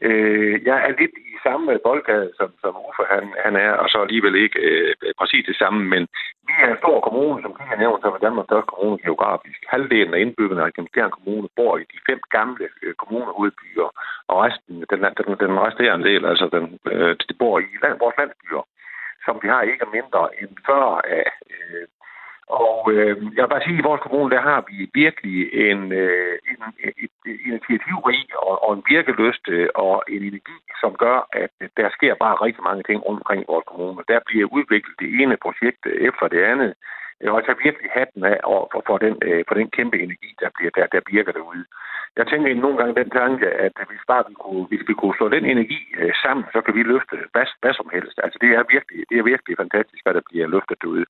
[0.00, 3.98] Øh, jeg er lidt i samme boldgade, som, som Uffe han, han er, og så
[4.02, 6.02] alligevel ikke øh, præcis det samme, men
[6.46, 9.58] vi er en stor kommune, som kan have nævnt som er Danmarks største kommune geografisk.
[9.72, 13.88] Halvdelen af indbyggerne i Kjensbjerg Kommune bor i de fem gamle øh, kommunehovedbyer,
[14.28, 18.16] og resten, den, den, den resterende del, altså den, øh, de bor i land, vores
[18.18, 18.62] landsbyer,
[19.24, 21.26] som vi har ikke mindre end 40 af.
[21.52, 21.86] Øh,
[22.48, 25.38] og øh, jeg vil bare sige, at i vores kommune, der har vi virkelig
[25.70, 26.58] en, øh, en,
[27.04, 32.14] et, et initiativrig og, og en virkelyst og en energi, som gør, at der sker
[32.14, 34.02] bare rigtig mange ting rundt omkring i vores kommune.
[34.08, 36.74] Der bliver udviklet det ene projekt efter det andet,
[37.22, 38.38] Øh, og jeg tager virkelig hatten af
[38.72, 41.64] for, for, den, øh, for den kæmpe energi, der, bliver, der, der virker derude.
[42.18, 45.26] Jeg tænker nogle gange den tanke, at hvis bare vi kunne, hvis vi kunne slå
[45.36, 48.16] den energi øh, sammen, så kan vi løfte hvad, hvad som helst.
[48.24, 51.06] Altså det er virkelig, det er virkelig fantastisk, hvad der bliver løftet derude.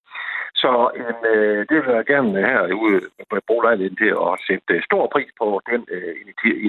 [0.62, 0.70] Så
[1.01, 3.01] en, øh, det vil jeg gerne øh, herude
[3.49, 6.14] bruge lejligheden til at sætte øh, stor pris på den øh,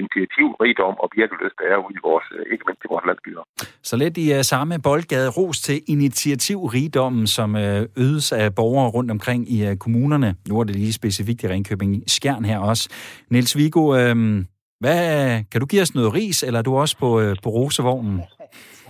[0.00, 3.42] initiativrigdom og virkeløst, der er ude i vores, øh, ikke mindst i vores landsbyer.
[3.88, 9.10] Så lidt i uh, samme boldgade ros til initiativrigdommen, som øh, ydes af borgere rundt
[9.16, 10.34] omkring i uh, kommunerne.
[10.48, 12.88] Nu er det lige specifikt i Ringkøbing Skjern her også.
[13.30, 14.44] Niels Vigo, uh,
[14.80, 18.20] hvad, kan du give os noget ris, eller er du også på, uh, på rosevognen?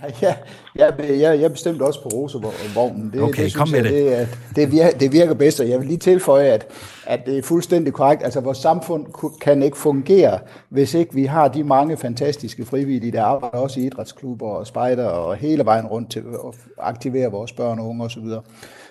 [0.21, 0.35] Ja,
[0.75, 3.11] jeg, jeg, jeg bestemt også på Rosevognen.
[3.13, 4.27] Det, okay, det, kom med jeg, det.
[4.29, 6.67] Det, det, virker, det virker bedst, og jeg vil lige tilføje, at,
[7.05, 8.23] at det er fuldstændig korrekt.
[8.23, 9.05] Altså, vores samfund
[9.41, 10.39] kan ikke fungere,
[10.69, 15.05] hvis ikke vi har de mange fantastiske frivillige, der arbejder også i idrætsklubber og spejder
[15.05, 18.23] og hele vejen rundt til at aktivere vores børn og unge osv.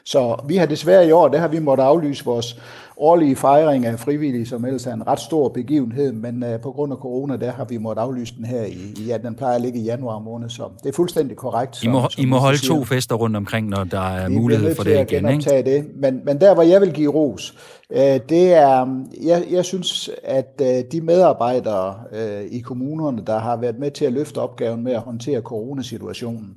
[0.05, 2.61] Så vi har desværre i år, der har vi måttet aflyse vores
[2.96, 6.92] årlige fejring af frivillige, som ellers er en ret stor begivenhed, men uh, på grund
[6.92, 9.78] af corona, der har vi måttet aflyse den her i, ja, den plejer at ligge
[9.78, 11.76] i januar måned, så det er fuldstændig korrekt.
[11.76, 12.74] Som, I må, som I må holde siger.
[12.74, 15.62] to fester rundt omkring, når der er vi mulighed for det igen, ikke?
[15.62, 17.55] det, men, men der, hvor jeg vil give ros,
[17.90, 17.96] uh,
[18.28, 23.78] det er, jeg, jeg synes, at uh, de medarbejdere uh, i kommunerne, der har været
[23.78, 26.57] med til at løfte opgaven med at håndtere coronasituationen,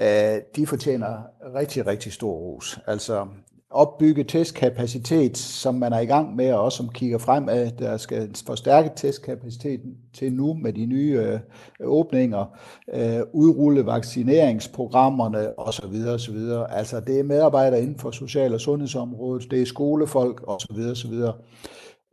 [0.00, 1.22] Øh, de fortjener
[1.54, 2.78] rigtig, rigtig stor ros.
[2.86, 3.26] Altså,
[3.70, 7.96] opbygge testkapacitet, som man er i gang med, og også som kigger frem af, der
[7.96, 11.40] skal forstærke testkapaciteten til nu med de nye øh,
[11.80, 12.58] åbninger,
[12.94, 16.08] øh, udrulle vaccineringsprogrammerne osv.
[16.08, 16.36] osv.
[16.68, 20.80] Altså det er medarbejdere inden for social- og sundhedsområdet, det er skolefolk osv.
[20.90, 21.14] osv.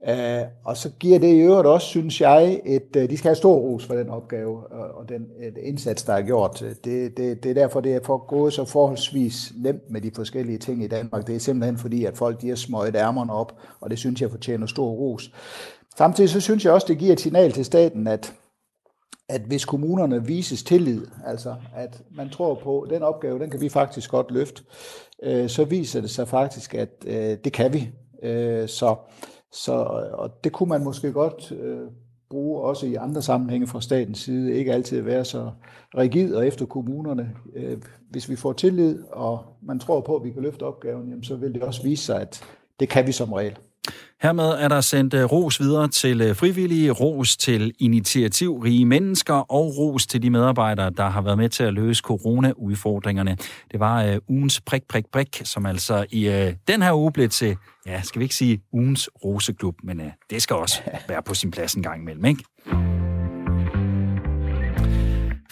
[0.10, 3.36] Uh, og så giver det i øvrigt også, synes jeg, et, uh, de skal have
[3.36, 6.60] stor ros for den opgave og, og den et indsats, der er gjort.
[6.60, 10.58] Det, det, det er derfor, det er for gået så forholdsvis nemt med de forskellige
[10.58, 11.28] ting i Danmark.
[11.28, 14.32] Det er simpelthen fordi, at folk de har smøget ærmerne op, og det synes jeg
[14.32, 15.32] fortjener stor ros.
[15.98, 18.34] Samtidig så synes jeg også, det giver et signal til staten, at,
[19.30, 23.62] at hvis kommunerne vises tillid, altså at man tror på, at den opgave, den kan
[23.62, 24.64] vi faktisk godt løfte,
[25.28, 27.90] uh, så viser det sig faktisk, at uh, det kan vi.
[28.24, 28.96] Uh, så
[29.56, 29.74] så,
[30.14, 31.88] og det kunne man måske godt øh,
[32.30, 35.52] bruge også i andre sammenhænge fra statens side, ikke altid være så
[35.98, 37.36] rigid og efter kommunerne.
[37.54, 37.78] Øh,
[38.10, 41.36] hvis vi får tillid, og man tror på, at vi kan løfte opgaven, jamen, så
[41.36, 42.44] vil det også vise sig, at
[42.80, 43.58] det kan vi som regel.
[44.22, 49.78] Hermed er der sendt øh, ros videre til øh, frivillige, ros til initiativrige mennesker og
[49.78, 53.38] ros til de medarbejdere, der har været med til at løse corona-udfordringerne.
[53.72, 57.58] Det var uh, ugens prik, prik, prik, som altså i den her uge blev til,
[57.86, 61.74] ja, skal vi ikke sige ugens roseklub, men det skal også være på sin plads
[61.74, 63.05] en gang imellem, ikke?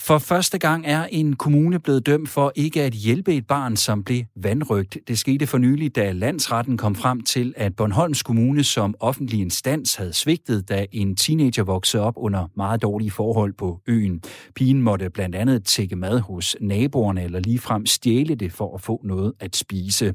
[0.05, 4.03] For første gang er en kommune blevet dømt for ikke at hjælpe et barn, som
[4.03, 4.97] blev vandrygt.
[5.07, 9.95] Det skete for nylig, da landsretten kom frem til, at Bornholms Kommune som offentlig instans
[9.95, 14.21] havde svigtet, da en teenager voksede op under meget dårlige forhold på øen.
[14.55, 19.01] Pigen måtte blandt andet tække mad hos naboerne eller ligefrem stjæle det for at få
[19.03, 20.13] noget at spise.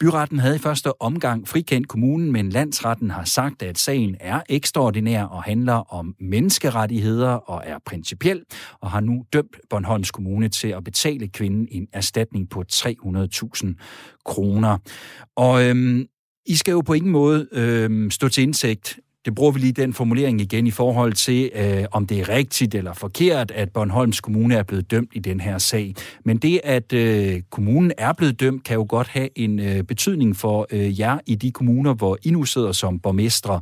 [0.00, 5.24] Byretten havde i første omgang frikendt kommunen, men landsretten har sagt, at sagen er ekstraordinær
[5.24, 8.42] og handler om menneskerettigheder og er principiel,
[8.80, 13.74] og har nu dømt Bornholms Kommune til at betale kvinden en erstatning på 300.000
[14.24, 14.78] kroner.
[15.36, 16.06] Og øhm,
[16.46, 19.92] I skal jo på ingen måde øhm, stå til indsigt det bruger vi lige den
[19.92, 24.54] formulering igen i forhold til, øh, om det er rigtigt eller forkert, at Bornholms Kommune
[24.54, 25.94] er blevet dømt i den her sag.
[26.24, 30.36] Men det, at øh, kommunen er blevet dømt, kan jo godt have en øh, betydning
[30.36, 33.60] for øh, jer i de kommuner, hvor I nu sidder som borgmestre.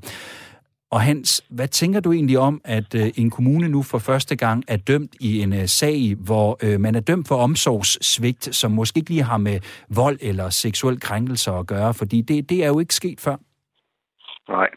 [0.95, 4.59] Og Hans, hvad tænker du egentlig om, at øh, en kommune nu for første gang
[4.68, 8.99] er dømt i en øh, sag, hvor øh, man er dømt for omsorgssvigt, som måske
[8.99, 9.59] ikke lige har med
[10.01, 13.36] vold eller seksuel krænkelse at gøre, fordi det, det er jo ikke sket før?
[14.49, 14.68] Nej.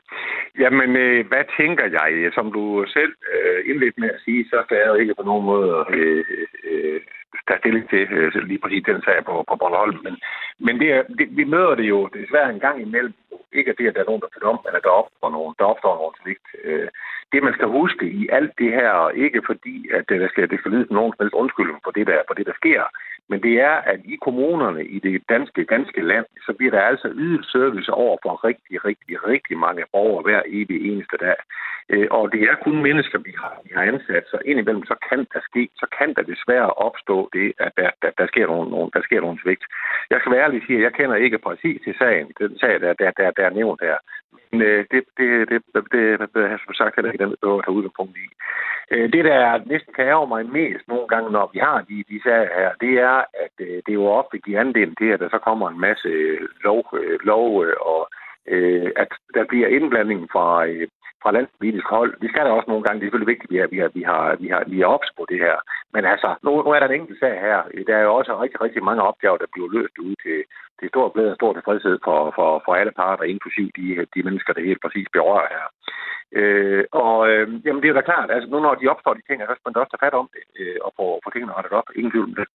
[0.62, 2.32] Jamen, øh, hvad tænker jeg?
[2.38, 2.64] Som du
[2.98, 6.24] selv øh, indledte med at sige, så skal jeg jo ikke på nogen måde øh,
[6.70, 7.02] øh,
[7.48, 10.00] tage stilling til øh, lige præcis den sag på, på Bornholm.
[10.04, 10.16] Men,
[10.66, 13.14] men det er, det, vi møder det jo desværre en gang imellem
[13.60, 15.66] ikke at det, at der er nogen, der er om, eller der opstår nogen, der
[15.72, 16.16] opstår nogen.
[16.64, 16.88] Øh,
[17.32, 20.60] det, man skal huske i alt det her, ikke fordi, at øh, der skal, det
[20.60, 22.84] skal lyde som nogen som helst undskyldning for det, der, for det, der sker,
[23.30, 27.10] men det er, at i kommunerne i det danske, danske land, så bliver der altså
[27.14, 31.36] ydet service over for rigtig, rigtig, rigtig mange borgere hver evig eneste dag.
[32.12, 35.40] Og det er kun mennesker, vi har, vi har ansat, så indimellem så kan der
[35.50, 39.22] ske, så kan der desværre opstå det, at der, der, der, sker, nogle, der sker
[39.22, 39.64] nogle svigt.
[40.10, 42.94] Jeg skal være ærlig sige, at jeg kender ikke præcis til sagen, den sag, der,
[42.94, 43.98] der, der, der er nævnt her.
[44.52, 45.92] Men det, det, det, det,
[46.34, 48.28] det har jeg som sagt heller ikke den, der tage udgangspunkt i.
[49.14, 52.50] Det, der næsten kan ærge mig mest nogle gange, når vi har de, de sager
[52.60, 55.30] her, det er, at øh, det er jo op i de andelen til, at der
[55.30, 57.50] så kommer en masse øh, lov, øh, lov
[57.92, 58.02] og
[58.48, 60.88] øh, at der bliver indblanding fra, øh,
[61.24, 62.12] fra landspolitisk hold.
[62.22, 64.36] Vi skal da også nogle gange, det er selvfølgelig vigtigt, at vi har, vi har,
[64.42, 65.56] vi har, vi har ops på det her.
[65.94, 67.60] Men altså, nu, nu er der en enkelt sag her.
[67.88, 70.40] Der er jo også rigtig, rigtig mange opgaver, der bliver løst ud til,
[70.80, 73.86] til stor glæde og stor tilfredshed for, for, for alle parter, inklusiv de,
[74.16, 75.66] de mennesker, der helt præcis berører her.
[76.40, 79.26] Øh, og øh, jamen, det er jo da klart, altså nu når de opstår de
[79.28, 81.54] ting, så skal man da også tage fat om det øh, og få, få tingene
[81.54, 81.88] rettet op.
[81.96, 82.48] Ingen tvivl om det.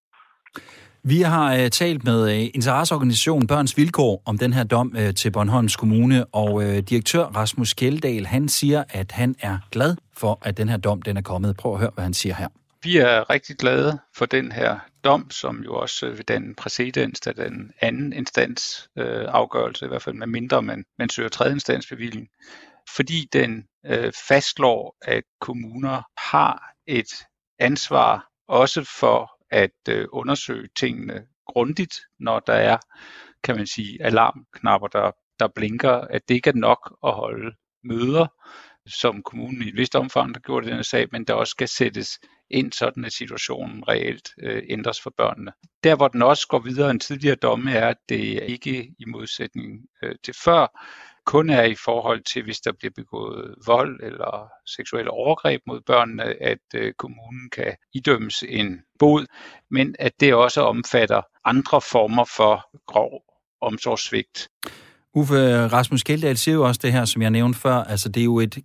[1.03, 5.31] Vi har øh, talt med øh, interesseorganisationen Børns Vilkår om den her dom øh, til
[5.31, 10.57] Bornholms Kommune, og øh, direktør Rasmus Kjeldahl, han siger, at han er glad for, at
[10.57, 11.57] den her dom den er kommet.
[11.57, 12.49] Prøv at høre, hvad han siger her.
[12.83, 17.21] Vi er rigtig glade for den her dom, som jo også øh, vil danne præcedens
[17.21, 21.53] til den anden instans øh, afgørelse, i hvert fald med mindre man, man søger tredje
[21.53, 22.29] instans bevilling,
[22.97, 27.11] fordi den øh, fastslår, at kommuner har et
[27.59, 32.79] ansvar også for at øh, undersøge tingene grundigt, når der er,
[33.45, 38.27] kan man sige, alarmknapper, der, der blinker, at det ikke er nok at holde møder,
[38.87, 41.69] som kommunen i et vist omfang har gjort i denne sag, men der også skal
[41.69, 42.19] sættes
[42.51, 45.53] ind, sådan at situationen reelt øh, ændres for børnene.
[45.85, 49.81] Der, hvor den også går videre end tidligere domme, er, at det ikke i modsætning
[50.03, 50.67] øh, til før,
[51.27, 56.43] kun er i forhold til, hvis der bliver begået vold eller seksuelle overgreb mod børnene,
[56.43, 59.27] at øh, kommunen kan idømmes en bod,
[59.71, 63.23] men at det også omfatter andre former for grov
[63.61, 64.49] omsorgssvigt.
[65.15, 68.25] Uffe Rasmus Kjeldahl siger jo også det her, som jeg nævnte før, altså det er
[68.25, 68.59] jo et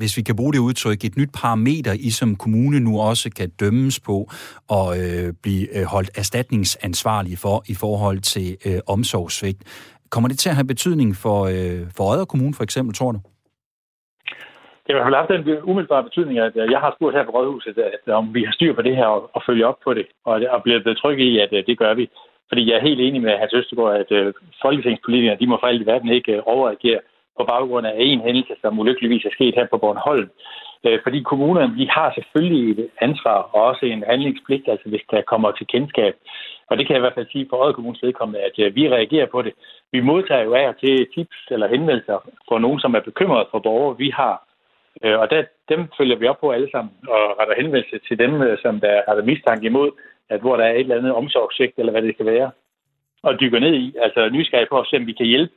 [0.00, 3.50] hvis vi kan bruge det udtryk, et nyt parameter, I som kommune nu også kan
[3.50, 4.30] dømmes på
[4.68, 9.62] og øh, blive øh, holdt erstatningsansvarlige for i forhold til øh, omsorgssvigt.
[10.10, 13.20] Kommer det til at have betydning for, øh, for Odder Kommune for eksempel, tror du?
[14.84, 17.24] Det har i hvert fald haft den umiddelbare betydning, at øh, jeg har spurgt her
[17.24, 19.78] på Rådhuset, at øh, om vi har styr på det her og, og følge op
[19.84, 22.04] på det, og, øh, og bliver betrykket i, at det gør vi.
[22.48, 25.82] Fordi jeg er helt enig med Hans Østergaard, at øh, folketingspolitikerne, de må for alt
[25.82, 27.00] i verden ikke øh, overreagere
[27.38, 30.30] på baggrund af en hændelse, som ulykkeligvis er sket her på Bornholm.
[30.86, 35.22] Øh, fordi kommunerne, de har selvfølgelig et ansvar og også en handlingspligt, altså hvis der
[35.22, 36.14] kommer til kendskab.
[36.68, 38.88] Og det kan jeg i hvert fald sige for Odde Kommunes vedkommende, at øh, vi
[38.88, 39.52] reagerer på det.
[39.92, 42.18] Vi modtager jo af og til tips eller henvendelser
[42.48, 44.36] fra nogen, som er bekymret for borgere, vi har.
[45.04, 48.32] Øh, og der, dem følger vi op på alle sammen og retter henvendelse til dem,
[48.62, 49.90] som der har mistanke imod,
[50.28, 52.50] at hvor der er et eller andet omsorgssvigt, eller hvad det skal være,
[53.22, 55.52] og dykker ned i, altså nysgerrig på at se, om vi kan hjælpe.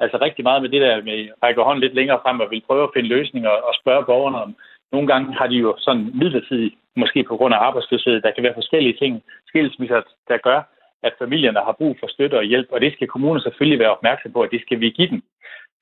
[0.00, 2.66] Altså rigtig meget med det der med at række hånden lidt længere frem og vil
[2.66, 4.56] prøve at finde løsninger og spørge borgerne om,
[4.92, 8.60] nogle gange har de jo sådan midlertidigt, måske på grund af arbejdsløshed, der kan være
[8.60, 10.60] forskellige ting, skilsmisser, der gør,
[11.02, 14.32] at familierne har brug for støtte og hjælp, og det skal kommunen selvfølgelig være opmærksom
[14.32, 15.22] på, at det skal vi give dem.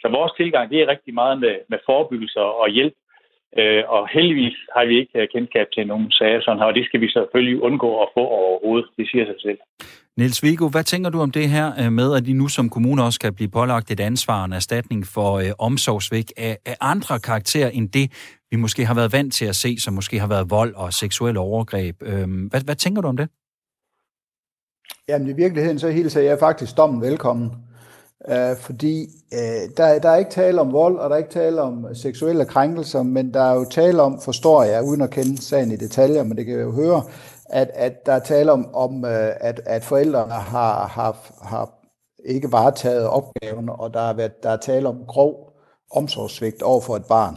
[0.01, 2.95] Så vores tilgang, det er rigtig meget med, med forebyggelse og hjælp,
[3.59, 6.87] øh, og heldigvis har vi ikke øh, kendskab til nogen sager sådan her, og det
[6.87, 8.89] skal vi selvfølgelig undgå at få overhovedet.
[8.97, 9.59] Det siger sig selv.
[10.17, 13.05] Niels Vigo, hvad tænker du om det her øh, med, at de nu som kommune
[13.05, 17.21] også kan blive pålagt et ansvar og en erstatning for øh, omsorgsvæk af, af andre
[17.21, 18.13] karakterer end det,
[18.51, 21.41] vi måske har været vant til at se, som måske har været vold og seksuelle
[21.41, 22.03] overgreb.
[22.03, 23.29] Øh, hvad, hvad tænker du om det?
[25.09, 27.51] Jamen i virkeligheden så hilser jeg faktisk dommen velkommen.
[28.29, 31.61] Øh, fordi øh, der, der er ikke tale om vold, og der er ikke tale
[31.63, 35.73] om seksuelle krænkelser, men der er jo tale om, forstår jeg, uden at kende sagen
[35.73, 37.03] i detaljer, men det kan jeg jo høre,
[37.51, 41.71] at, at der er tale om, om øh, at, at forældrene har, har, har
[42.25, 45.53] ikke varetaget opgaven, og der er, været, der er tale om grov
[45.91, 47.37] omsorgssvigt over for et barn.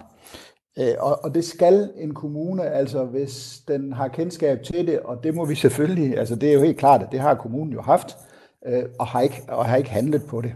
[0.80, 5.24] Øh, og, og det skal en kommune, altså hvis den har kendskab til det, og
[5.24, 7.82] det må vi selvfølgelig, altså det er jo helt klart, at det har kommunen jo
[7.82, 8.18] haft,
[8.66, 10.54] øh, og, har ikke, og har ikke handlet på det.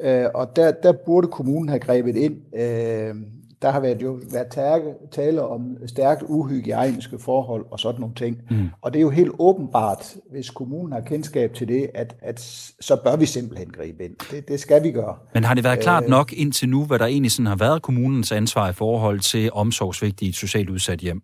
[0.00, 2.36] Øh, og der, der burde kommunen have grebet ind
[3.62, 8.38] der har været jo været tale, tale om stærkt uhygiejniske forhold og sådan nogle ting.
[8.50, 8.68] Mm.
[8.82, 12.40] Og det er jo helt åbenbart, hvis kommunen har kendskab til det, at, at
[12.80, 14.14] så bør vi simpelthen gribe ind.
[14.30, 15.16] Det, det skal vi gøre.
[15.34, 17.82] Men har det været klart øh, nok indtil nu, hvad der egentlig sådan har været
[17.82, 21.22] kommunens ansvar i forhold til omsorgsvigt i et socialt udsat hjem?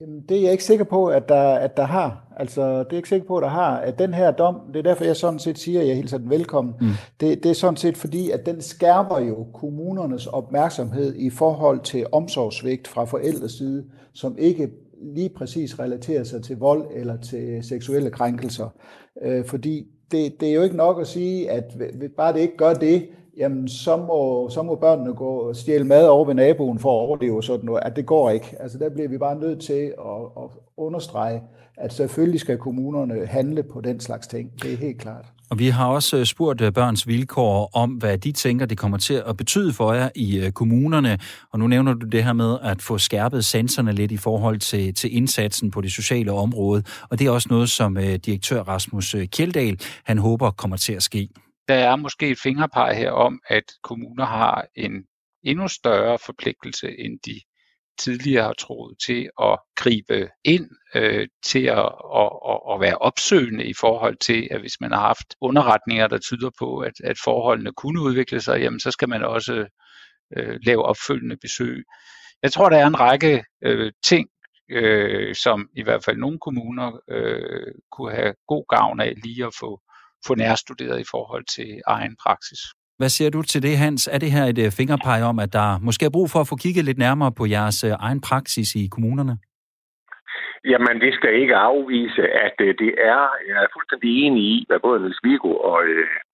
[0.00, 2.34] Jamen, det er jeg ikke sikker på, at der, at der har.
[2.36, 3.76] Altså, det er jeg ikke sikker på, at der har.
[3.76, 6.30] At den her dom, det er derfor, jeg sådan set siger, at jeg hilser den
[6.30, 6.74] velkommen.
[6.80, 6.86] Mm.
[7.20, 12.06] Det, det er sådan set fordi, at den skærper jo kommunernes opmærksomhed i forhold til
[12.12, 14.70] omsorgsvigt fra forældres side, som ikke
[15.02, 18.68] lige præcis relaterer sig til vold eller til seksuelle krænkelser.
[19.22, 21.64] Øh, fordi det, det er jo ikke nok at sige, at
[22.16, 23.06] bare det ikke gør det,
[23.40, 27.06] jamen så må, så må børnene gå og stjæle mad over ved naboen for at
[27.06, 27.82] overleve sådan noget.
[27.84, 28.56] At det går ikke.
[28.60, 31.42] Altså der bliver vi bare nødt til at, at understrege,
[31.76, 34.50] at selvfølgelig skal kommunerne handle på den slags ting.
[34.62, 35.24] Det er helt klart.
[35.50, 38.98] Og vi har også øh, spurgt øh, børns vilkår om, hvad de tænker, det kommer
[38.98, 41.18] til at betyde for jer i øh, kommunerne.
[41.52, 44.94] Og nu nævner du det her med at få skærpet sanserne lidt i forhold til,
[44.94, 46.82] til indsatsen på det sociale område.
[47.10, 51.28] Og det er også noget, som direktør Rasmus Kjeldal, han håber kommer til at ske
[51.70, 55.04] der er måske et fingerpeg her om, at kommuner har en
[55.42, 57.40] endnu større forpligtelse, end de
[57.98, 61.92] tidligere har troet til at gribe ind, øh, til at,
[62.22, 66.18] at, at, at være opsøgende i forhold til, at hvis man har haft underretninger, der
[66.18, 69.66] tyder på, at, at forholdene kunne udvikle sig, jamen så skal man også
[70.36, 71.84] øh, lave opfølgende besøg.
[72.42, 74.28] Jeg tror, der er en række øh, ting,
[74.70, 79.54] øh, som i hvert fald nogle kommuner øh, kunne have god gavn af lige at
[79.60, 79.80] få
[80.26, 82.60] få nærstuderet i forhold til egen praksis.
[83.00, 84.08] Hvad siger du til det, Hans?
[84.14, 86.56] Er det her et øh, fingerpege om, at der måske er brug for at få
[86.56, 89.34] kigget lidt nærmere på jeres øh, egen praksis i kommunerne?
[90.72, 94.80] Jamen, det skal ikke afvise, at øh, det er, jeg er fuldstændig enig i, hvad
[94.86, 95.78] både Niels Viggo og,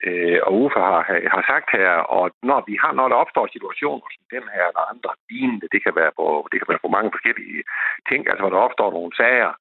[0.09, 1.01] øh, og Uffe har,
[1.35, 4.85] har sagt her, og når, vi har, når der opstår situationer som den her, eller
[4.93, 7.63] andre lignende, det kan være på, det kan være på mange forskellige
[8.11, 9.53] ting, altså hvor der opstår nogle sager,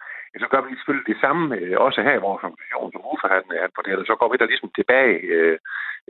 [0.43, 3.43] så gør vi selvfølgelig det samme øh, også her i vores organisation, som Uffe han,
[3.65, 5.57] han fortæller, så går vi der ligesom tilbage øh,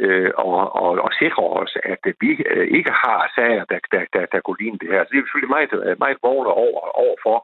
[0.03, 4.03] øh, og, og, og sikrer os, at øh, vi øh, ikke har sager, der, der,
[4.15, 5.01] der, der kunne ligne det her.
[5.03, 7.37] Så det er vi selvfølgelig meget, meget vågne over, over for.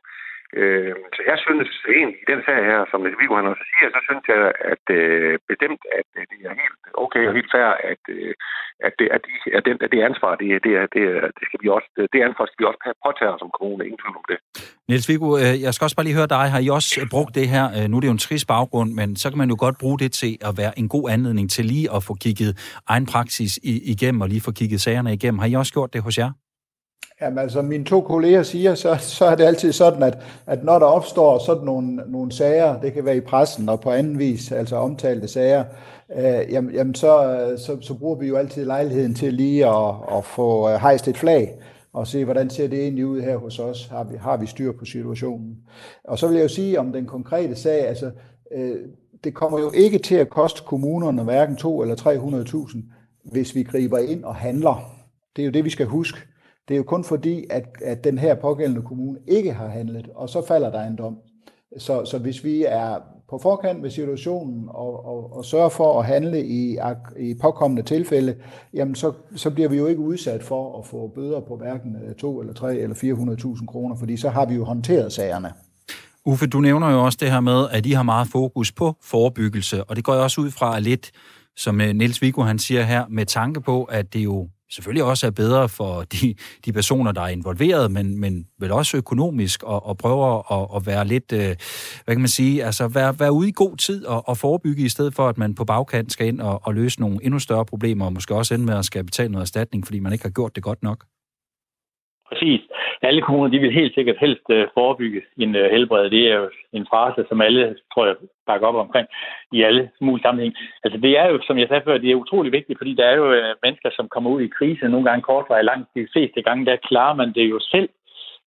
[0.60, 4.02] Øh, så jeg synes egentlig, i den sag her, som Viggo han også siger, så
[4.08, 4.42] synes jeg,
[4.74, 8.34] at øh, bestemt, at øh, det er helt okay og helt fair, at, øh,
[8.88, 11.04] at, det, at, de, at, den, at det ansvar, det, det, det,
[11.38, 14.28] det, skal vi også, det ansvar skal vi også påtage som kommune, ingen tvivl om
[14.32, 14.40] det.
[14.90, 16.46] Niels Viggo, øh, jeg skal også bare lige høre dig.
[16.54, 17.66] Har I også brugt det her?
[17.76, 20.00] Øh, nu er det jo en trist baggrund, men så kan man jo godt bruge
[20.04, 22.52] det til at være en god anledning til lige at få kigget
[22.94, 23.52] egen praksis
[23.94, 25.40] igennem og lige få kigget sagerne igennem.
[25.40, 26.32] Har I også gjort det hos jer?
[27.22, 30.18] Jamen som mine to kolleger siger, så, så er det altid sådan, at,
[30.48, 33.92] at når der opstår sådan nogle, nogle sager, det kan være i pressen og på
[33.92, 35.64] anden vis, altså omtalte sager,
[36.18, 40.26] øh, jamen, jamen så, så, så bruger vi jo altid lejligheden til lige at, at
[40.26, 41.54] få øh, hejst et flag
[41.94, 43.88] og se, hvordan ser det egentlig ud her hos os?
[43.88, 45.58] Har vi, har vi styr på situationen?
[46.04, 48.12] Og så vil jeg jo sige om den konkrete sag, altså,
[48.52, 48.76] øh,
[49.24, 52.78] det kommer jo ikke til at koste kommunerne hverken 2 eller 300.000,
[53.32, 54.96] hvis vi griber ind og handler.
[55.36, 56.20] Det er jo det, vi skal huske.
[56.72, 60.30] Det er jo kun fordi, at, at den her pågældende kommune ikke har handlet, og
[60.30, 61.18] så falder der en dom.
[61.78, 62.98] Så, så hvis vi er
[63.30, 66.78] på forkant med situationen og, og, og sørger for at handle i,
[67.20, 68.36] i påkommende tilfælde,
[68.74, 72.16] jamen så, så bliver vi jo ikke udsat for at få bøder på hverken øh,
[72.16, 75.54] 2 eller 3 eller 400.000 kroner, fordi så har vi jo håndteret sagerne.
[76.26, 79.84] Uffe, du nævner jo også det her med, at I har meget fokus på forebyggelse,
[79.84, 81.12] og det går jeg også ud fra lidt,
[81.56, 85.28] som øh, Niels Viggo han siger her, med tanke på, at det jo selvfølgelig også
[85.28, 89.86] er bedre for de, de personer, der er involveret, men, men vel også økonomisk, og,
[89.86, 91.56] og prøver at, at være lidt, øh,
[92.06, 94.90] hvad kan man sige, altså være, være ude i god tid og, og forebygge, i
[94.90, 98.06] stedet for, at man på bagkant skal ind og, og løse nogle endnu større problemer,
[98.06, 100.56] og måske også ende med at skal betale noget erstatning, fordi man ikke har gjort
[100.56, 101.06] det godt nok.
[102.32, 102.62] Præcis.
[103.02, 106.10] Alle kommuner de vil helt sikkert helst øh, forebygge en øh, helbred.
[106.10, 108.16] Det er jo en frase, som alle, tror jeg,
[108.48, 109.08] bakker op omkring
[109.52, 110.54] i alle mulige sammenhæng.
[110.84, 113.16] Altså det er jo, som jeg sagde før, det er utrolig vigtigt, fordi der er
[113.16, 116.66] jo øh, mennesker, som kommer ud i krise, nogle gange kortvarigt, langt de fleste gange,
[116.66, 117.90] der klarer man det jo selv.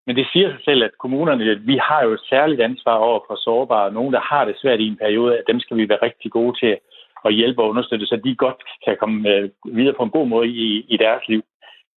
[0.07, 3.35] Men det siger sig selv, at kommunerne, vi har jo et særligt ansvar over for
[3.35, 6.31] sårbare, nogen, der har det svært i en periode, at dem skal vi være rigtig
[6.31, 6.77] gode til
[7.25, 10.85] at hjælpe og understøtte, så de godt kan komme videre på en god måde i,
[10.89, 11.43] i deres liv.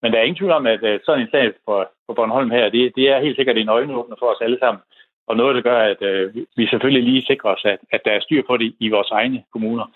[0.03, 2.69] Men der er ingen tvivl om, at øh, sådan en sag på, på Bornholm her,
[2.69, 4.83] det, det er helt sikkert en øjenåbner for os alle sammen.
[5.29, 8.21] Og noget, der gør, at øh, vi selvfølgelig lige sikrer os, at, at der er
[8.21, 9.87] styr på det i vores egne kommuner.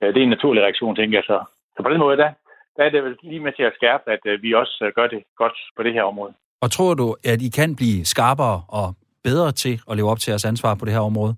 [0.00, 1.38] Ja, det er en naturlig reaktion, tænker jeg så.
[1.76, 2.30] Så på den måde, der,
[2.76, 5.06] der er det vel lige med til at skærpe, at øh, vi også øh, gør
[5.06, 6.32] det godt på det her område.
[6.60, 8.94] Og tror du, at I kan blive skarpere og
[9.24, 11.34] bedre til at leve op til jeres ansvar på det her område?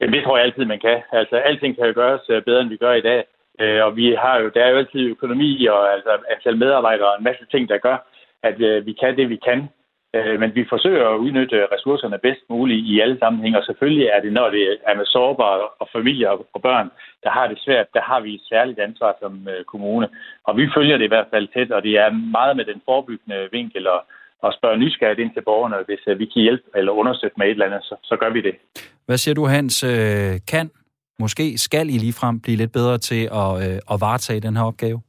[0.00, 0.98] Jamen, det tror jeg altid, man kan.
[1.12, 3.24] Altså, alting kan jo gøres øh, bedre, end vi gør i dag.
[3.60, 7.18] Øh, og vi har jo, der er jo altid økonomi og altså, antal medarbejdere og
[7.18, 7.96] en masse ting, der gør,
[8.42, 9.68] at øh, vi kan det, vi kan.
[10.16, 14.20] Øh, men vi forsøger at udnytte ressourcerne bedst muligt i alle sammenhænge, og selvfølgelig er
[14.20, 16.90] det, når det er med sårbare og familier og børn,
[17.24, 20.08] der har det svært, der har vi et særligt ansvar som øh, kommune.
[20.44, 23.48] Og vi følger det i hvert fald tæt, og det er meget med den forebyggende
[23.52, 24.00] vinkel og,
[24.42, 27.50] og spørge nysgerrigt ind til borgerne, hvis øh, vi kan hjælpe eller understøtte med et
[27.50, 28.54] eller andet, så, så gør vi det.
[29.06, 29.84] Hvad siger du, Hans?
[29.84, 30.70] Øh, kan
[31.18, 35.00] Måske skal I ligefrem blive lidt bedre til at, øh, at varetage den her opgave?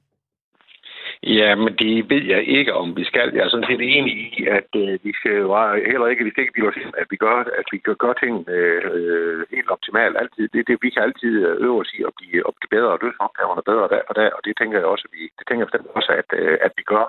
[1.24, 3.32] Ja, men det ved jeg ikke, om vi skal.
[3.36, 5.48] Jeg er sådan set enig i, at øh, vi skal jo
[5.92, 8.82] heller ikke, vi skal ikke blive os at vi gør, at vi gør ting øh,
[8.94, 10.18] øh, helt optimalt.
[10.22, 10.48] Altid.
[10.54, 13.00] Det, det, vi kan altid øh, øve os i at blive, at blive bedre og
[13.04, 15.66] løse opgaverne bedre dag for dag, og det tænker jeg også, at vi, det tænker
[15.66, 17.06] jeg også, at, øh, at vi gør.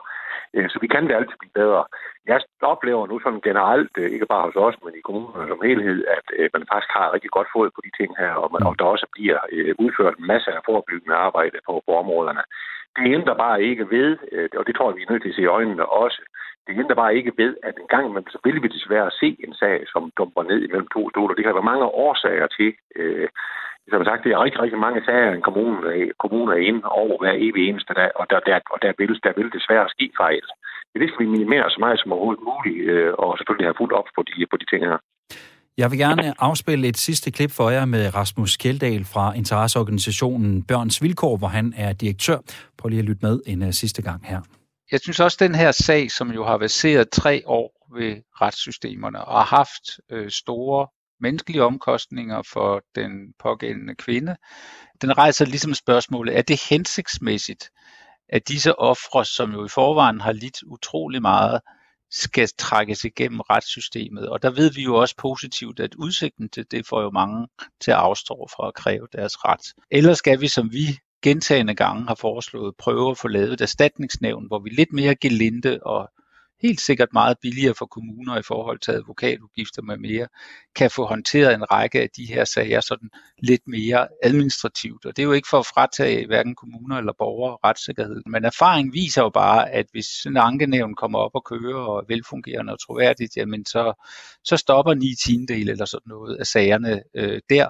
[0.55, 1.85] Øh, så vi kan det altid blive bedre.
[2.27, 2.41] Jeg
[2.73, 6.27] oplever nu sådan generelt, øh, ikke bare hos os, men i kommunerne som helhed, at
[6.39, 8.85] øh, man faktisk har rigtig godt fået på de ting her, og, man, og der
[8.85, 12.43] også bliver øh, udført masser masse af forebyggende arbejde på, på områderne.
[12.97, 14.11] Det ændrer bare ikke ved,
[14.59, 16.21] og det tror jeg, vi er nødt til at se i øjnene også,
[16.69, 19.55] det ændrer bare ikke ved, at en gang imellem, så vil vi desværre se en
[19.55, 21.35] sag, som dumper ned imellem to stoler.
[21.35, 22.71] Det kan være mange årsager til.
[22.97, 23.29] Øh,
[23.93, 25.81] som sagt, det er rigtig, rigtig mange sager, en kommune,
[26.23, 29.33] kommune er inde over hver evig eneste dag, og der, der, og der, vil, der
[29.39, 30.47] vil desværre ske fejl.
[31.03, 34.09] Det skal vi minimere så meget som overhovedet muligt, øh, og selvfølgelig have fuldt op
[34.17, 34.99] på de, på de ting her.
[35.79, 41.03] Jeg vil gerne afspille et sidste klip for jer med Rasmus Kjeldahl fra interesseorganisationen Børns
[41.03, 42.39] Vilkår, hvor han er direktør.
[42.79, 44.41] Prøv lige at lytte med en uh, sidste gang her.
[44.93, 49.25] Jeg synes også, at den her sag, som jo har været tre år ved retssystemerne
[49.25, 50.87] og har haft øh, store
[51.21, 54.37] menneskelige omkostninger for den pågældende kvinde.
[55.03, 57.71] Den rejser ligesom spørgsmålet, er det hensigtsmæssigt,
[58.29, 61.61] at disse ofre, som jo i forvejen har lidt utrolig meget,
[62.11, 64.29] skal trækkes igennem retssystemet.
[64.29, 67.49] Og der ved vi jo også positivt, at udsigten til det får jo mange
[67.81, 69.75] til at afstå fra at kræve deres ret.
[69.91, 74.47] Eller skal vi, som vi gentagende gange har foreslået, prøve at få lavet et erstatningsnævn,
[74.47, 76.11] hvor vi lidt mere gelinde og
[76.63, 80.27] helt sikkert meget billigere for kommuner i forhold til advokatudgifter med mere,
[80.77, 85.05] kan få håndteret en række af de her sager sådan lidt mere administrativt.
[85.07, 88.23] Og det er jo ikke for at fratage hverken kommuner eller borgere retssikkerhed.
[88.27, 92.05] Men erfaring viser jo bare, at hvis en ankenævn kommer op og kører og er
[92.09, 94.05] velfungerende og troværdigt, jamen så,
[94.45, 97.69] så stopper 9 tiendel eller sådan noget af sagerne øh, der.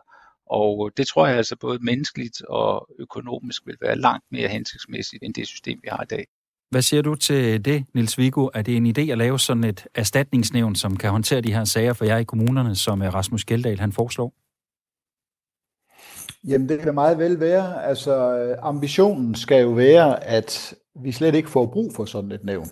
[0.50, 5.34] Og det tror jeg altså både menneskeligt og økonomisk vil være langt mere hensigtsmæssigt end
[5.34, 6.26] det system, vi har i dag.
[6.70, 8.48] Hvad siger du til det, Nils Viggo?
[8.54, 11.92] Er det en idé at lave sådan et erstatningsnævn, som kan håndtere de her sager
[11.92, 14.32] for jer i kommunerne, som øh, Rasmus Gjeldahl han foreslår?
[16.48, 17.84] Jamen, det kan meget vel være.
[17.84, 22.44] Altså, øh, ambitionen skal jo være, at vi slet ikke får brug for sådan et
[22.44, 22.68] nævn.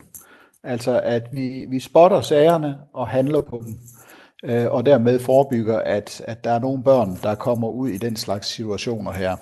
[0.63, 3.79] Altså, at vi, vi spotter sagerne og handler på dem,
[4.47, 8.17] øh, og dermed forebygger, at, at der er nogle børn, der kommer ud i den
[8.17, 9.37] slags situationer her.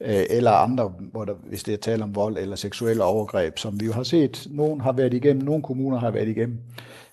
[0.00, 3.80] Øh, eller andre, hvor der, hvis det er tale om vold eller seksuelle overgreb, som
[3.80, 6.58] vi jo har set, nogen har været igennem, nogle kommuner har været igennem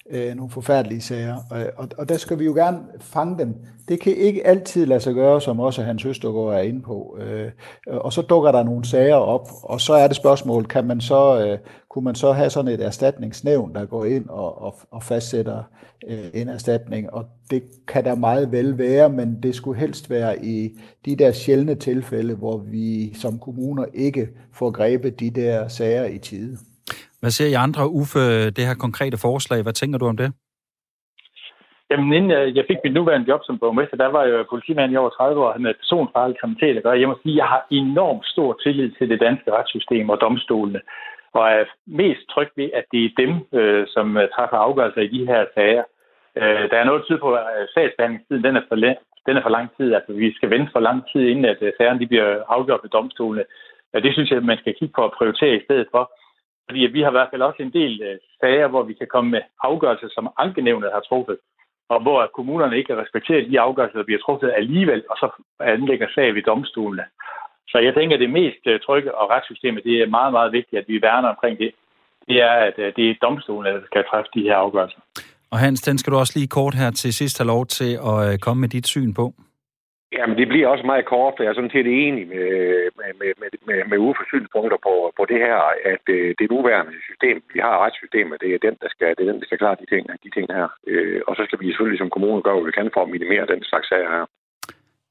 [0.09, 3.55] øh, nogle forfærdelige sager, og, og, og der skal vi jo gerne fange dem.
[3.87, 7.17] Det kan ikke altid lade sig gøre, som også Hans Østergaard er inde på.
[7.21, 7.51] Øh,
[7.87, 11.45] og så dukker der nogle sager op, og så er det spørgsmål, kan man så,
[11.45, 11.57] øh,
[11.89, 15.63] kunne man så have sådan et erstatningsnævn, der går ind og, og, og fastsætter
[16.07, 20.45] øh, en erstatning, og det kan der meget vel være, men det skulle helst være
[20.45, 26.05] i de der sjældne tilfælde, hvor vi som kommuner ikke får grebet de der sager
[26.05, 26.57] i tide.
[27.21, 29.63] Hvad ser I andre, Uffe, det her konkrete forslag?
[29.63, 30.29] Hvad tænker du om det?
[31.91, 34.97] Jamen, inden jeg, jeg fik mit nuværende job som borgmester, der var jeg politimand i
[35.01, 36.99] over 30 år, med personfarlig kriminalitet at gøre.
[36.99, 40.81] Jeg må sige, at jeg har enormt stor tillid til det danske retssystem og domstolene,
[41.33, 41.63] og er
[42.01, 45.41] mest tryg ved, at det er dem, øh, som øh, træffer afgørelser i de her
[45.55, 45.83] sager.
[46.41, 48.75] Øh, der er noget tid på, at sagsbehandlingstiden den er, for,
[49.27, 49.93] den er for lang tid.
[49.97, 52.89] Altså, vi skal vente for lang tid, inden at øh, sagerne de bliver afgjort ved
[52.89, 53.45] domstolene.
[54.05, 56.03] Det synes jeg, man skal kigge på at prioritere i stedet for.
[56.69, 59.29] Fordi vi har i hvert fald også en del øh, sager, hvor vi kan komme
[59.31, 61.37] med afgørelser, som ankenævnet har truffet,
[61.93, 65.27] og hvor kommunerne ikke respekterer de afgørelser, der bliver truffet alligevel, og så
[65.59, 67.05] anlægger sag ved domstolene.
[67.71, 70.79] Så jeg tænker, at det mest øh, trygge og retssystemet, det er meget, meget vigtigt,
[70.81, 71.71] at vi værner omkring det.
[72.27, 74.99] Det er, at øh, det er domstolen, der skal træffe de her afgørelser.
[75.51, 78.17] Og Hans, den skal du også lige kort her til sidst have lov til at
[78.27, 79.33] øh, komme med dit syn på.
[80.17, 82.47] Jamen, det bliver også meget kort, for jeg er sådan set enig med,
[82.99, 85.59] med, med, med, med, med Uffe synspunkter på, på det her,
[85.93, 89.31] at øh, det nuværende system, vi har retssystemet, det er den, der skal, det er
[89.31, 90.67] den, der skal klare de ting, de ting her.
[90.87, 93.51] Øh, og så skal vi selvfølgelig som kommune gøre, hvad vi kan for at minimere
[93.53, 94.25] den slags sager her.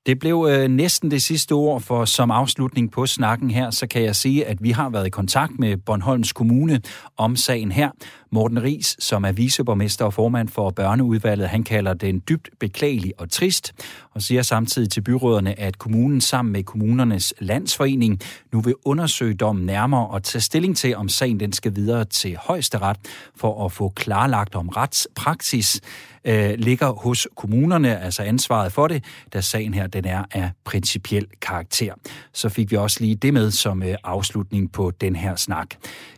[0.08, 4.02] Det blev øh, næsten det sidste ord, for som afslutning på snakken her, så kan
[4.02, 6.80] jeg sige, at vi har været i kontakt med Bornholms Kommune
[7.16, 7.90] om sagen her.
[8.30, 13.30] Morten Ries, som er viceborgmester og formand for børneudvalget, han kalder den dybt beklagelig og
[13.30, 13.72] trist,
[14.14, 18.20] og siger samtidig til byråderne, at kommunen sammen med kommunernes landsforening
[18.52, 22.36] nu vil undersøge dommen nærmere og tage stilling til, om sagen den skal videre til
[22.36, 22.96] højesteret
[23.36, 25.80] for at få klarlagt om retspraksis
[26.24, 31.26] øh, ligger hos kommunerne, altså ansvaret for det, da sagen her den er af principiel
[31.42, 31.94] karakter.
[32.32, 35.68] Så fik vi også lige det med som øh, afslutning på den her snak.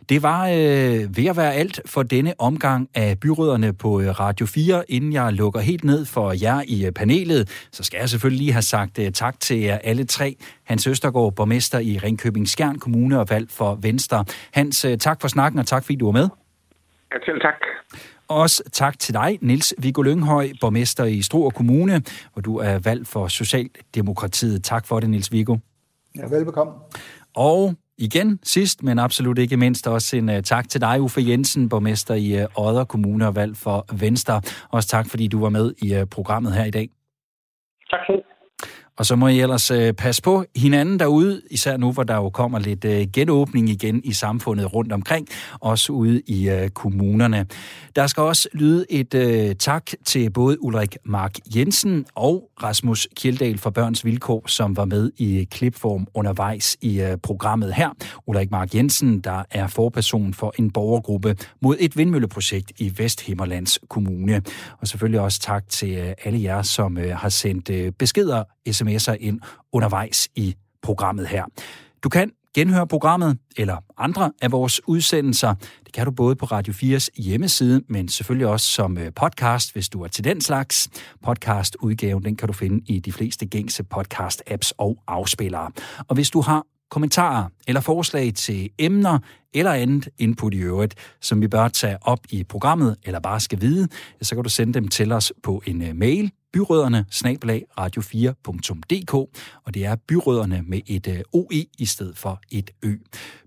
[0.09, 4.45] Det var øh, ved at være alt for denne omgang af byråderne på øh, Radio
[4.45, 4.91] 4.
[4.91, 8.53] Inden jeg lukker helt ned for jer i øh, panelet, så skal jeg selvfølgelig lige
[8.53, 10.35] have sagt øh, tak til jer alle tre.
[10.63, 14.25] Hans Østergaard, borgmester i Ringkøbing Skjern Kommune og valgt for Venstre.
[14.53, 16.29] Hans, øh, tak for snakken, og tak fordi du var med.
[17.13, 17.55] Ja, selv tak.
[18.31, 22.01] Også tak til dig, Nils Viggo Lynghøj, borgmester i Struer Kommune,
[22.33, 24.63] hvor du er valgt for Socialdemokratiet.
[24.63, 25.57] Tak for det, Nils Viggo.
[26.15, 26.73] Ja, velbekomme.
[27.35, 31.69] Og igen, sidst, men absolut ikke mindst, også en uh, tak til dig, Uffe Jensen,
[31.69, 34.41] borgmester i uh, Odder Kommune og valgt for Venstre.
[34.69, 36.89] Også tak, fordi du var med i uh, programmet her i dag.
[37.89, 38.30] Tak for
[38.97, 42.29] og så må I ellers øh, passe på hinanden derude, især nu, hvor der jo
[42.29, 45.27] kommer lidt øh, genåbning igen i samfundet rundt omkring,
[45.59, 47.45] også ude i øh, kommunerne.
[47.95, 53.57] Der skal også lyde et øh, tak til både Ulrik Mark Jensen og Rasmus Kjeldal
[53.57, 57.89] fra Børns Vilkår, som var med i klipform undervejs i øh, programmet her.
[58.27, 64.41] Ulrik Mark Jensen, der er forperson for en borgergruppe mod et vindmølleprojekt i Vesthimmerlands Kommune.
[64.79, 69.13] Og selvfølgelig også tak til øh, alle jer, som øh, har sendt øh, beskeder sms'er
[69.19, 69.39] ind
[69.71, 71.45] undervejs i programmet her.
[72.03, 75.53] Du kan genhøre programmet eller andre af vores udsendelser.
[75.85, 79.89] Det kan du både på Radio 4's hjemmeside, men selvfølgelig også som øh, podcast, hvis
[79.89, 80.89] du er til den slags.
[81.23, 85.71] Podcastudgaven, den kan du finde i de fleste gængse podcast-apps og afspillere.
[86.07, 89.19] Og hvis du har kommentarer eller forslag til emner
[89.53, 93.61] eller andet input i øvrigt, som vi bør tage op i programmet, eller bare skal
[93.61, 93.87] vide,
[94.21, 97.05] så kan du sende dem til os på en øh, mail, byrødderne
[97.79, 99.13] radio4.dk,
[99.65, 102.95] og det er byrødderne med et øh, OE i stedet for et Ø.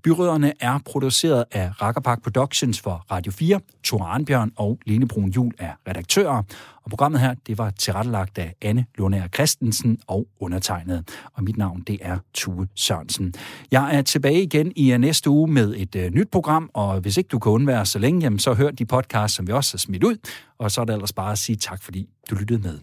[0.03, 3.61] Byrødderne er produceret af Rakkerpark Productions for Radio 4.
[3.85, 6.43] Thor Arnbjørn og Lene Brun Jul er redaktører,
[6.85, 11.09] og programmet her, det var tilrettelagt af Anne Lundager Christensen og undertegnet.
[11.35, 13.35] Og mit navn, det er Tue Sørensen.
[13.71, 17.17] Jeg er tilbage igen i øh, næste uge med et uh, nyt program, og hvis
[17.17, 19.79] ikke du kan undvære så længe, jamen, så hør de podcast, som vi også har
[19.79, 20.17] smidt ud.
[20.59, 22.79] Og så er det ellers bare at sige tak, fordi du lyttede med.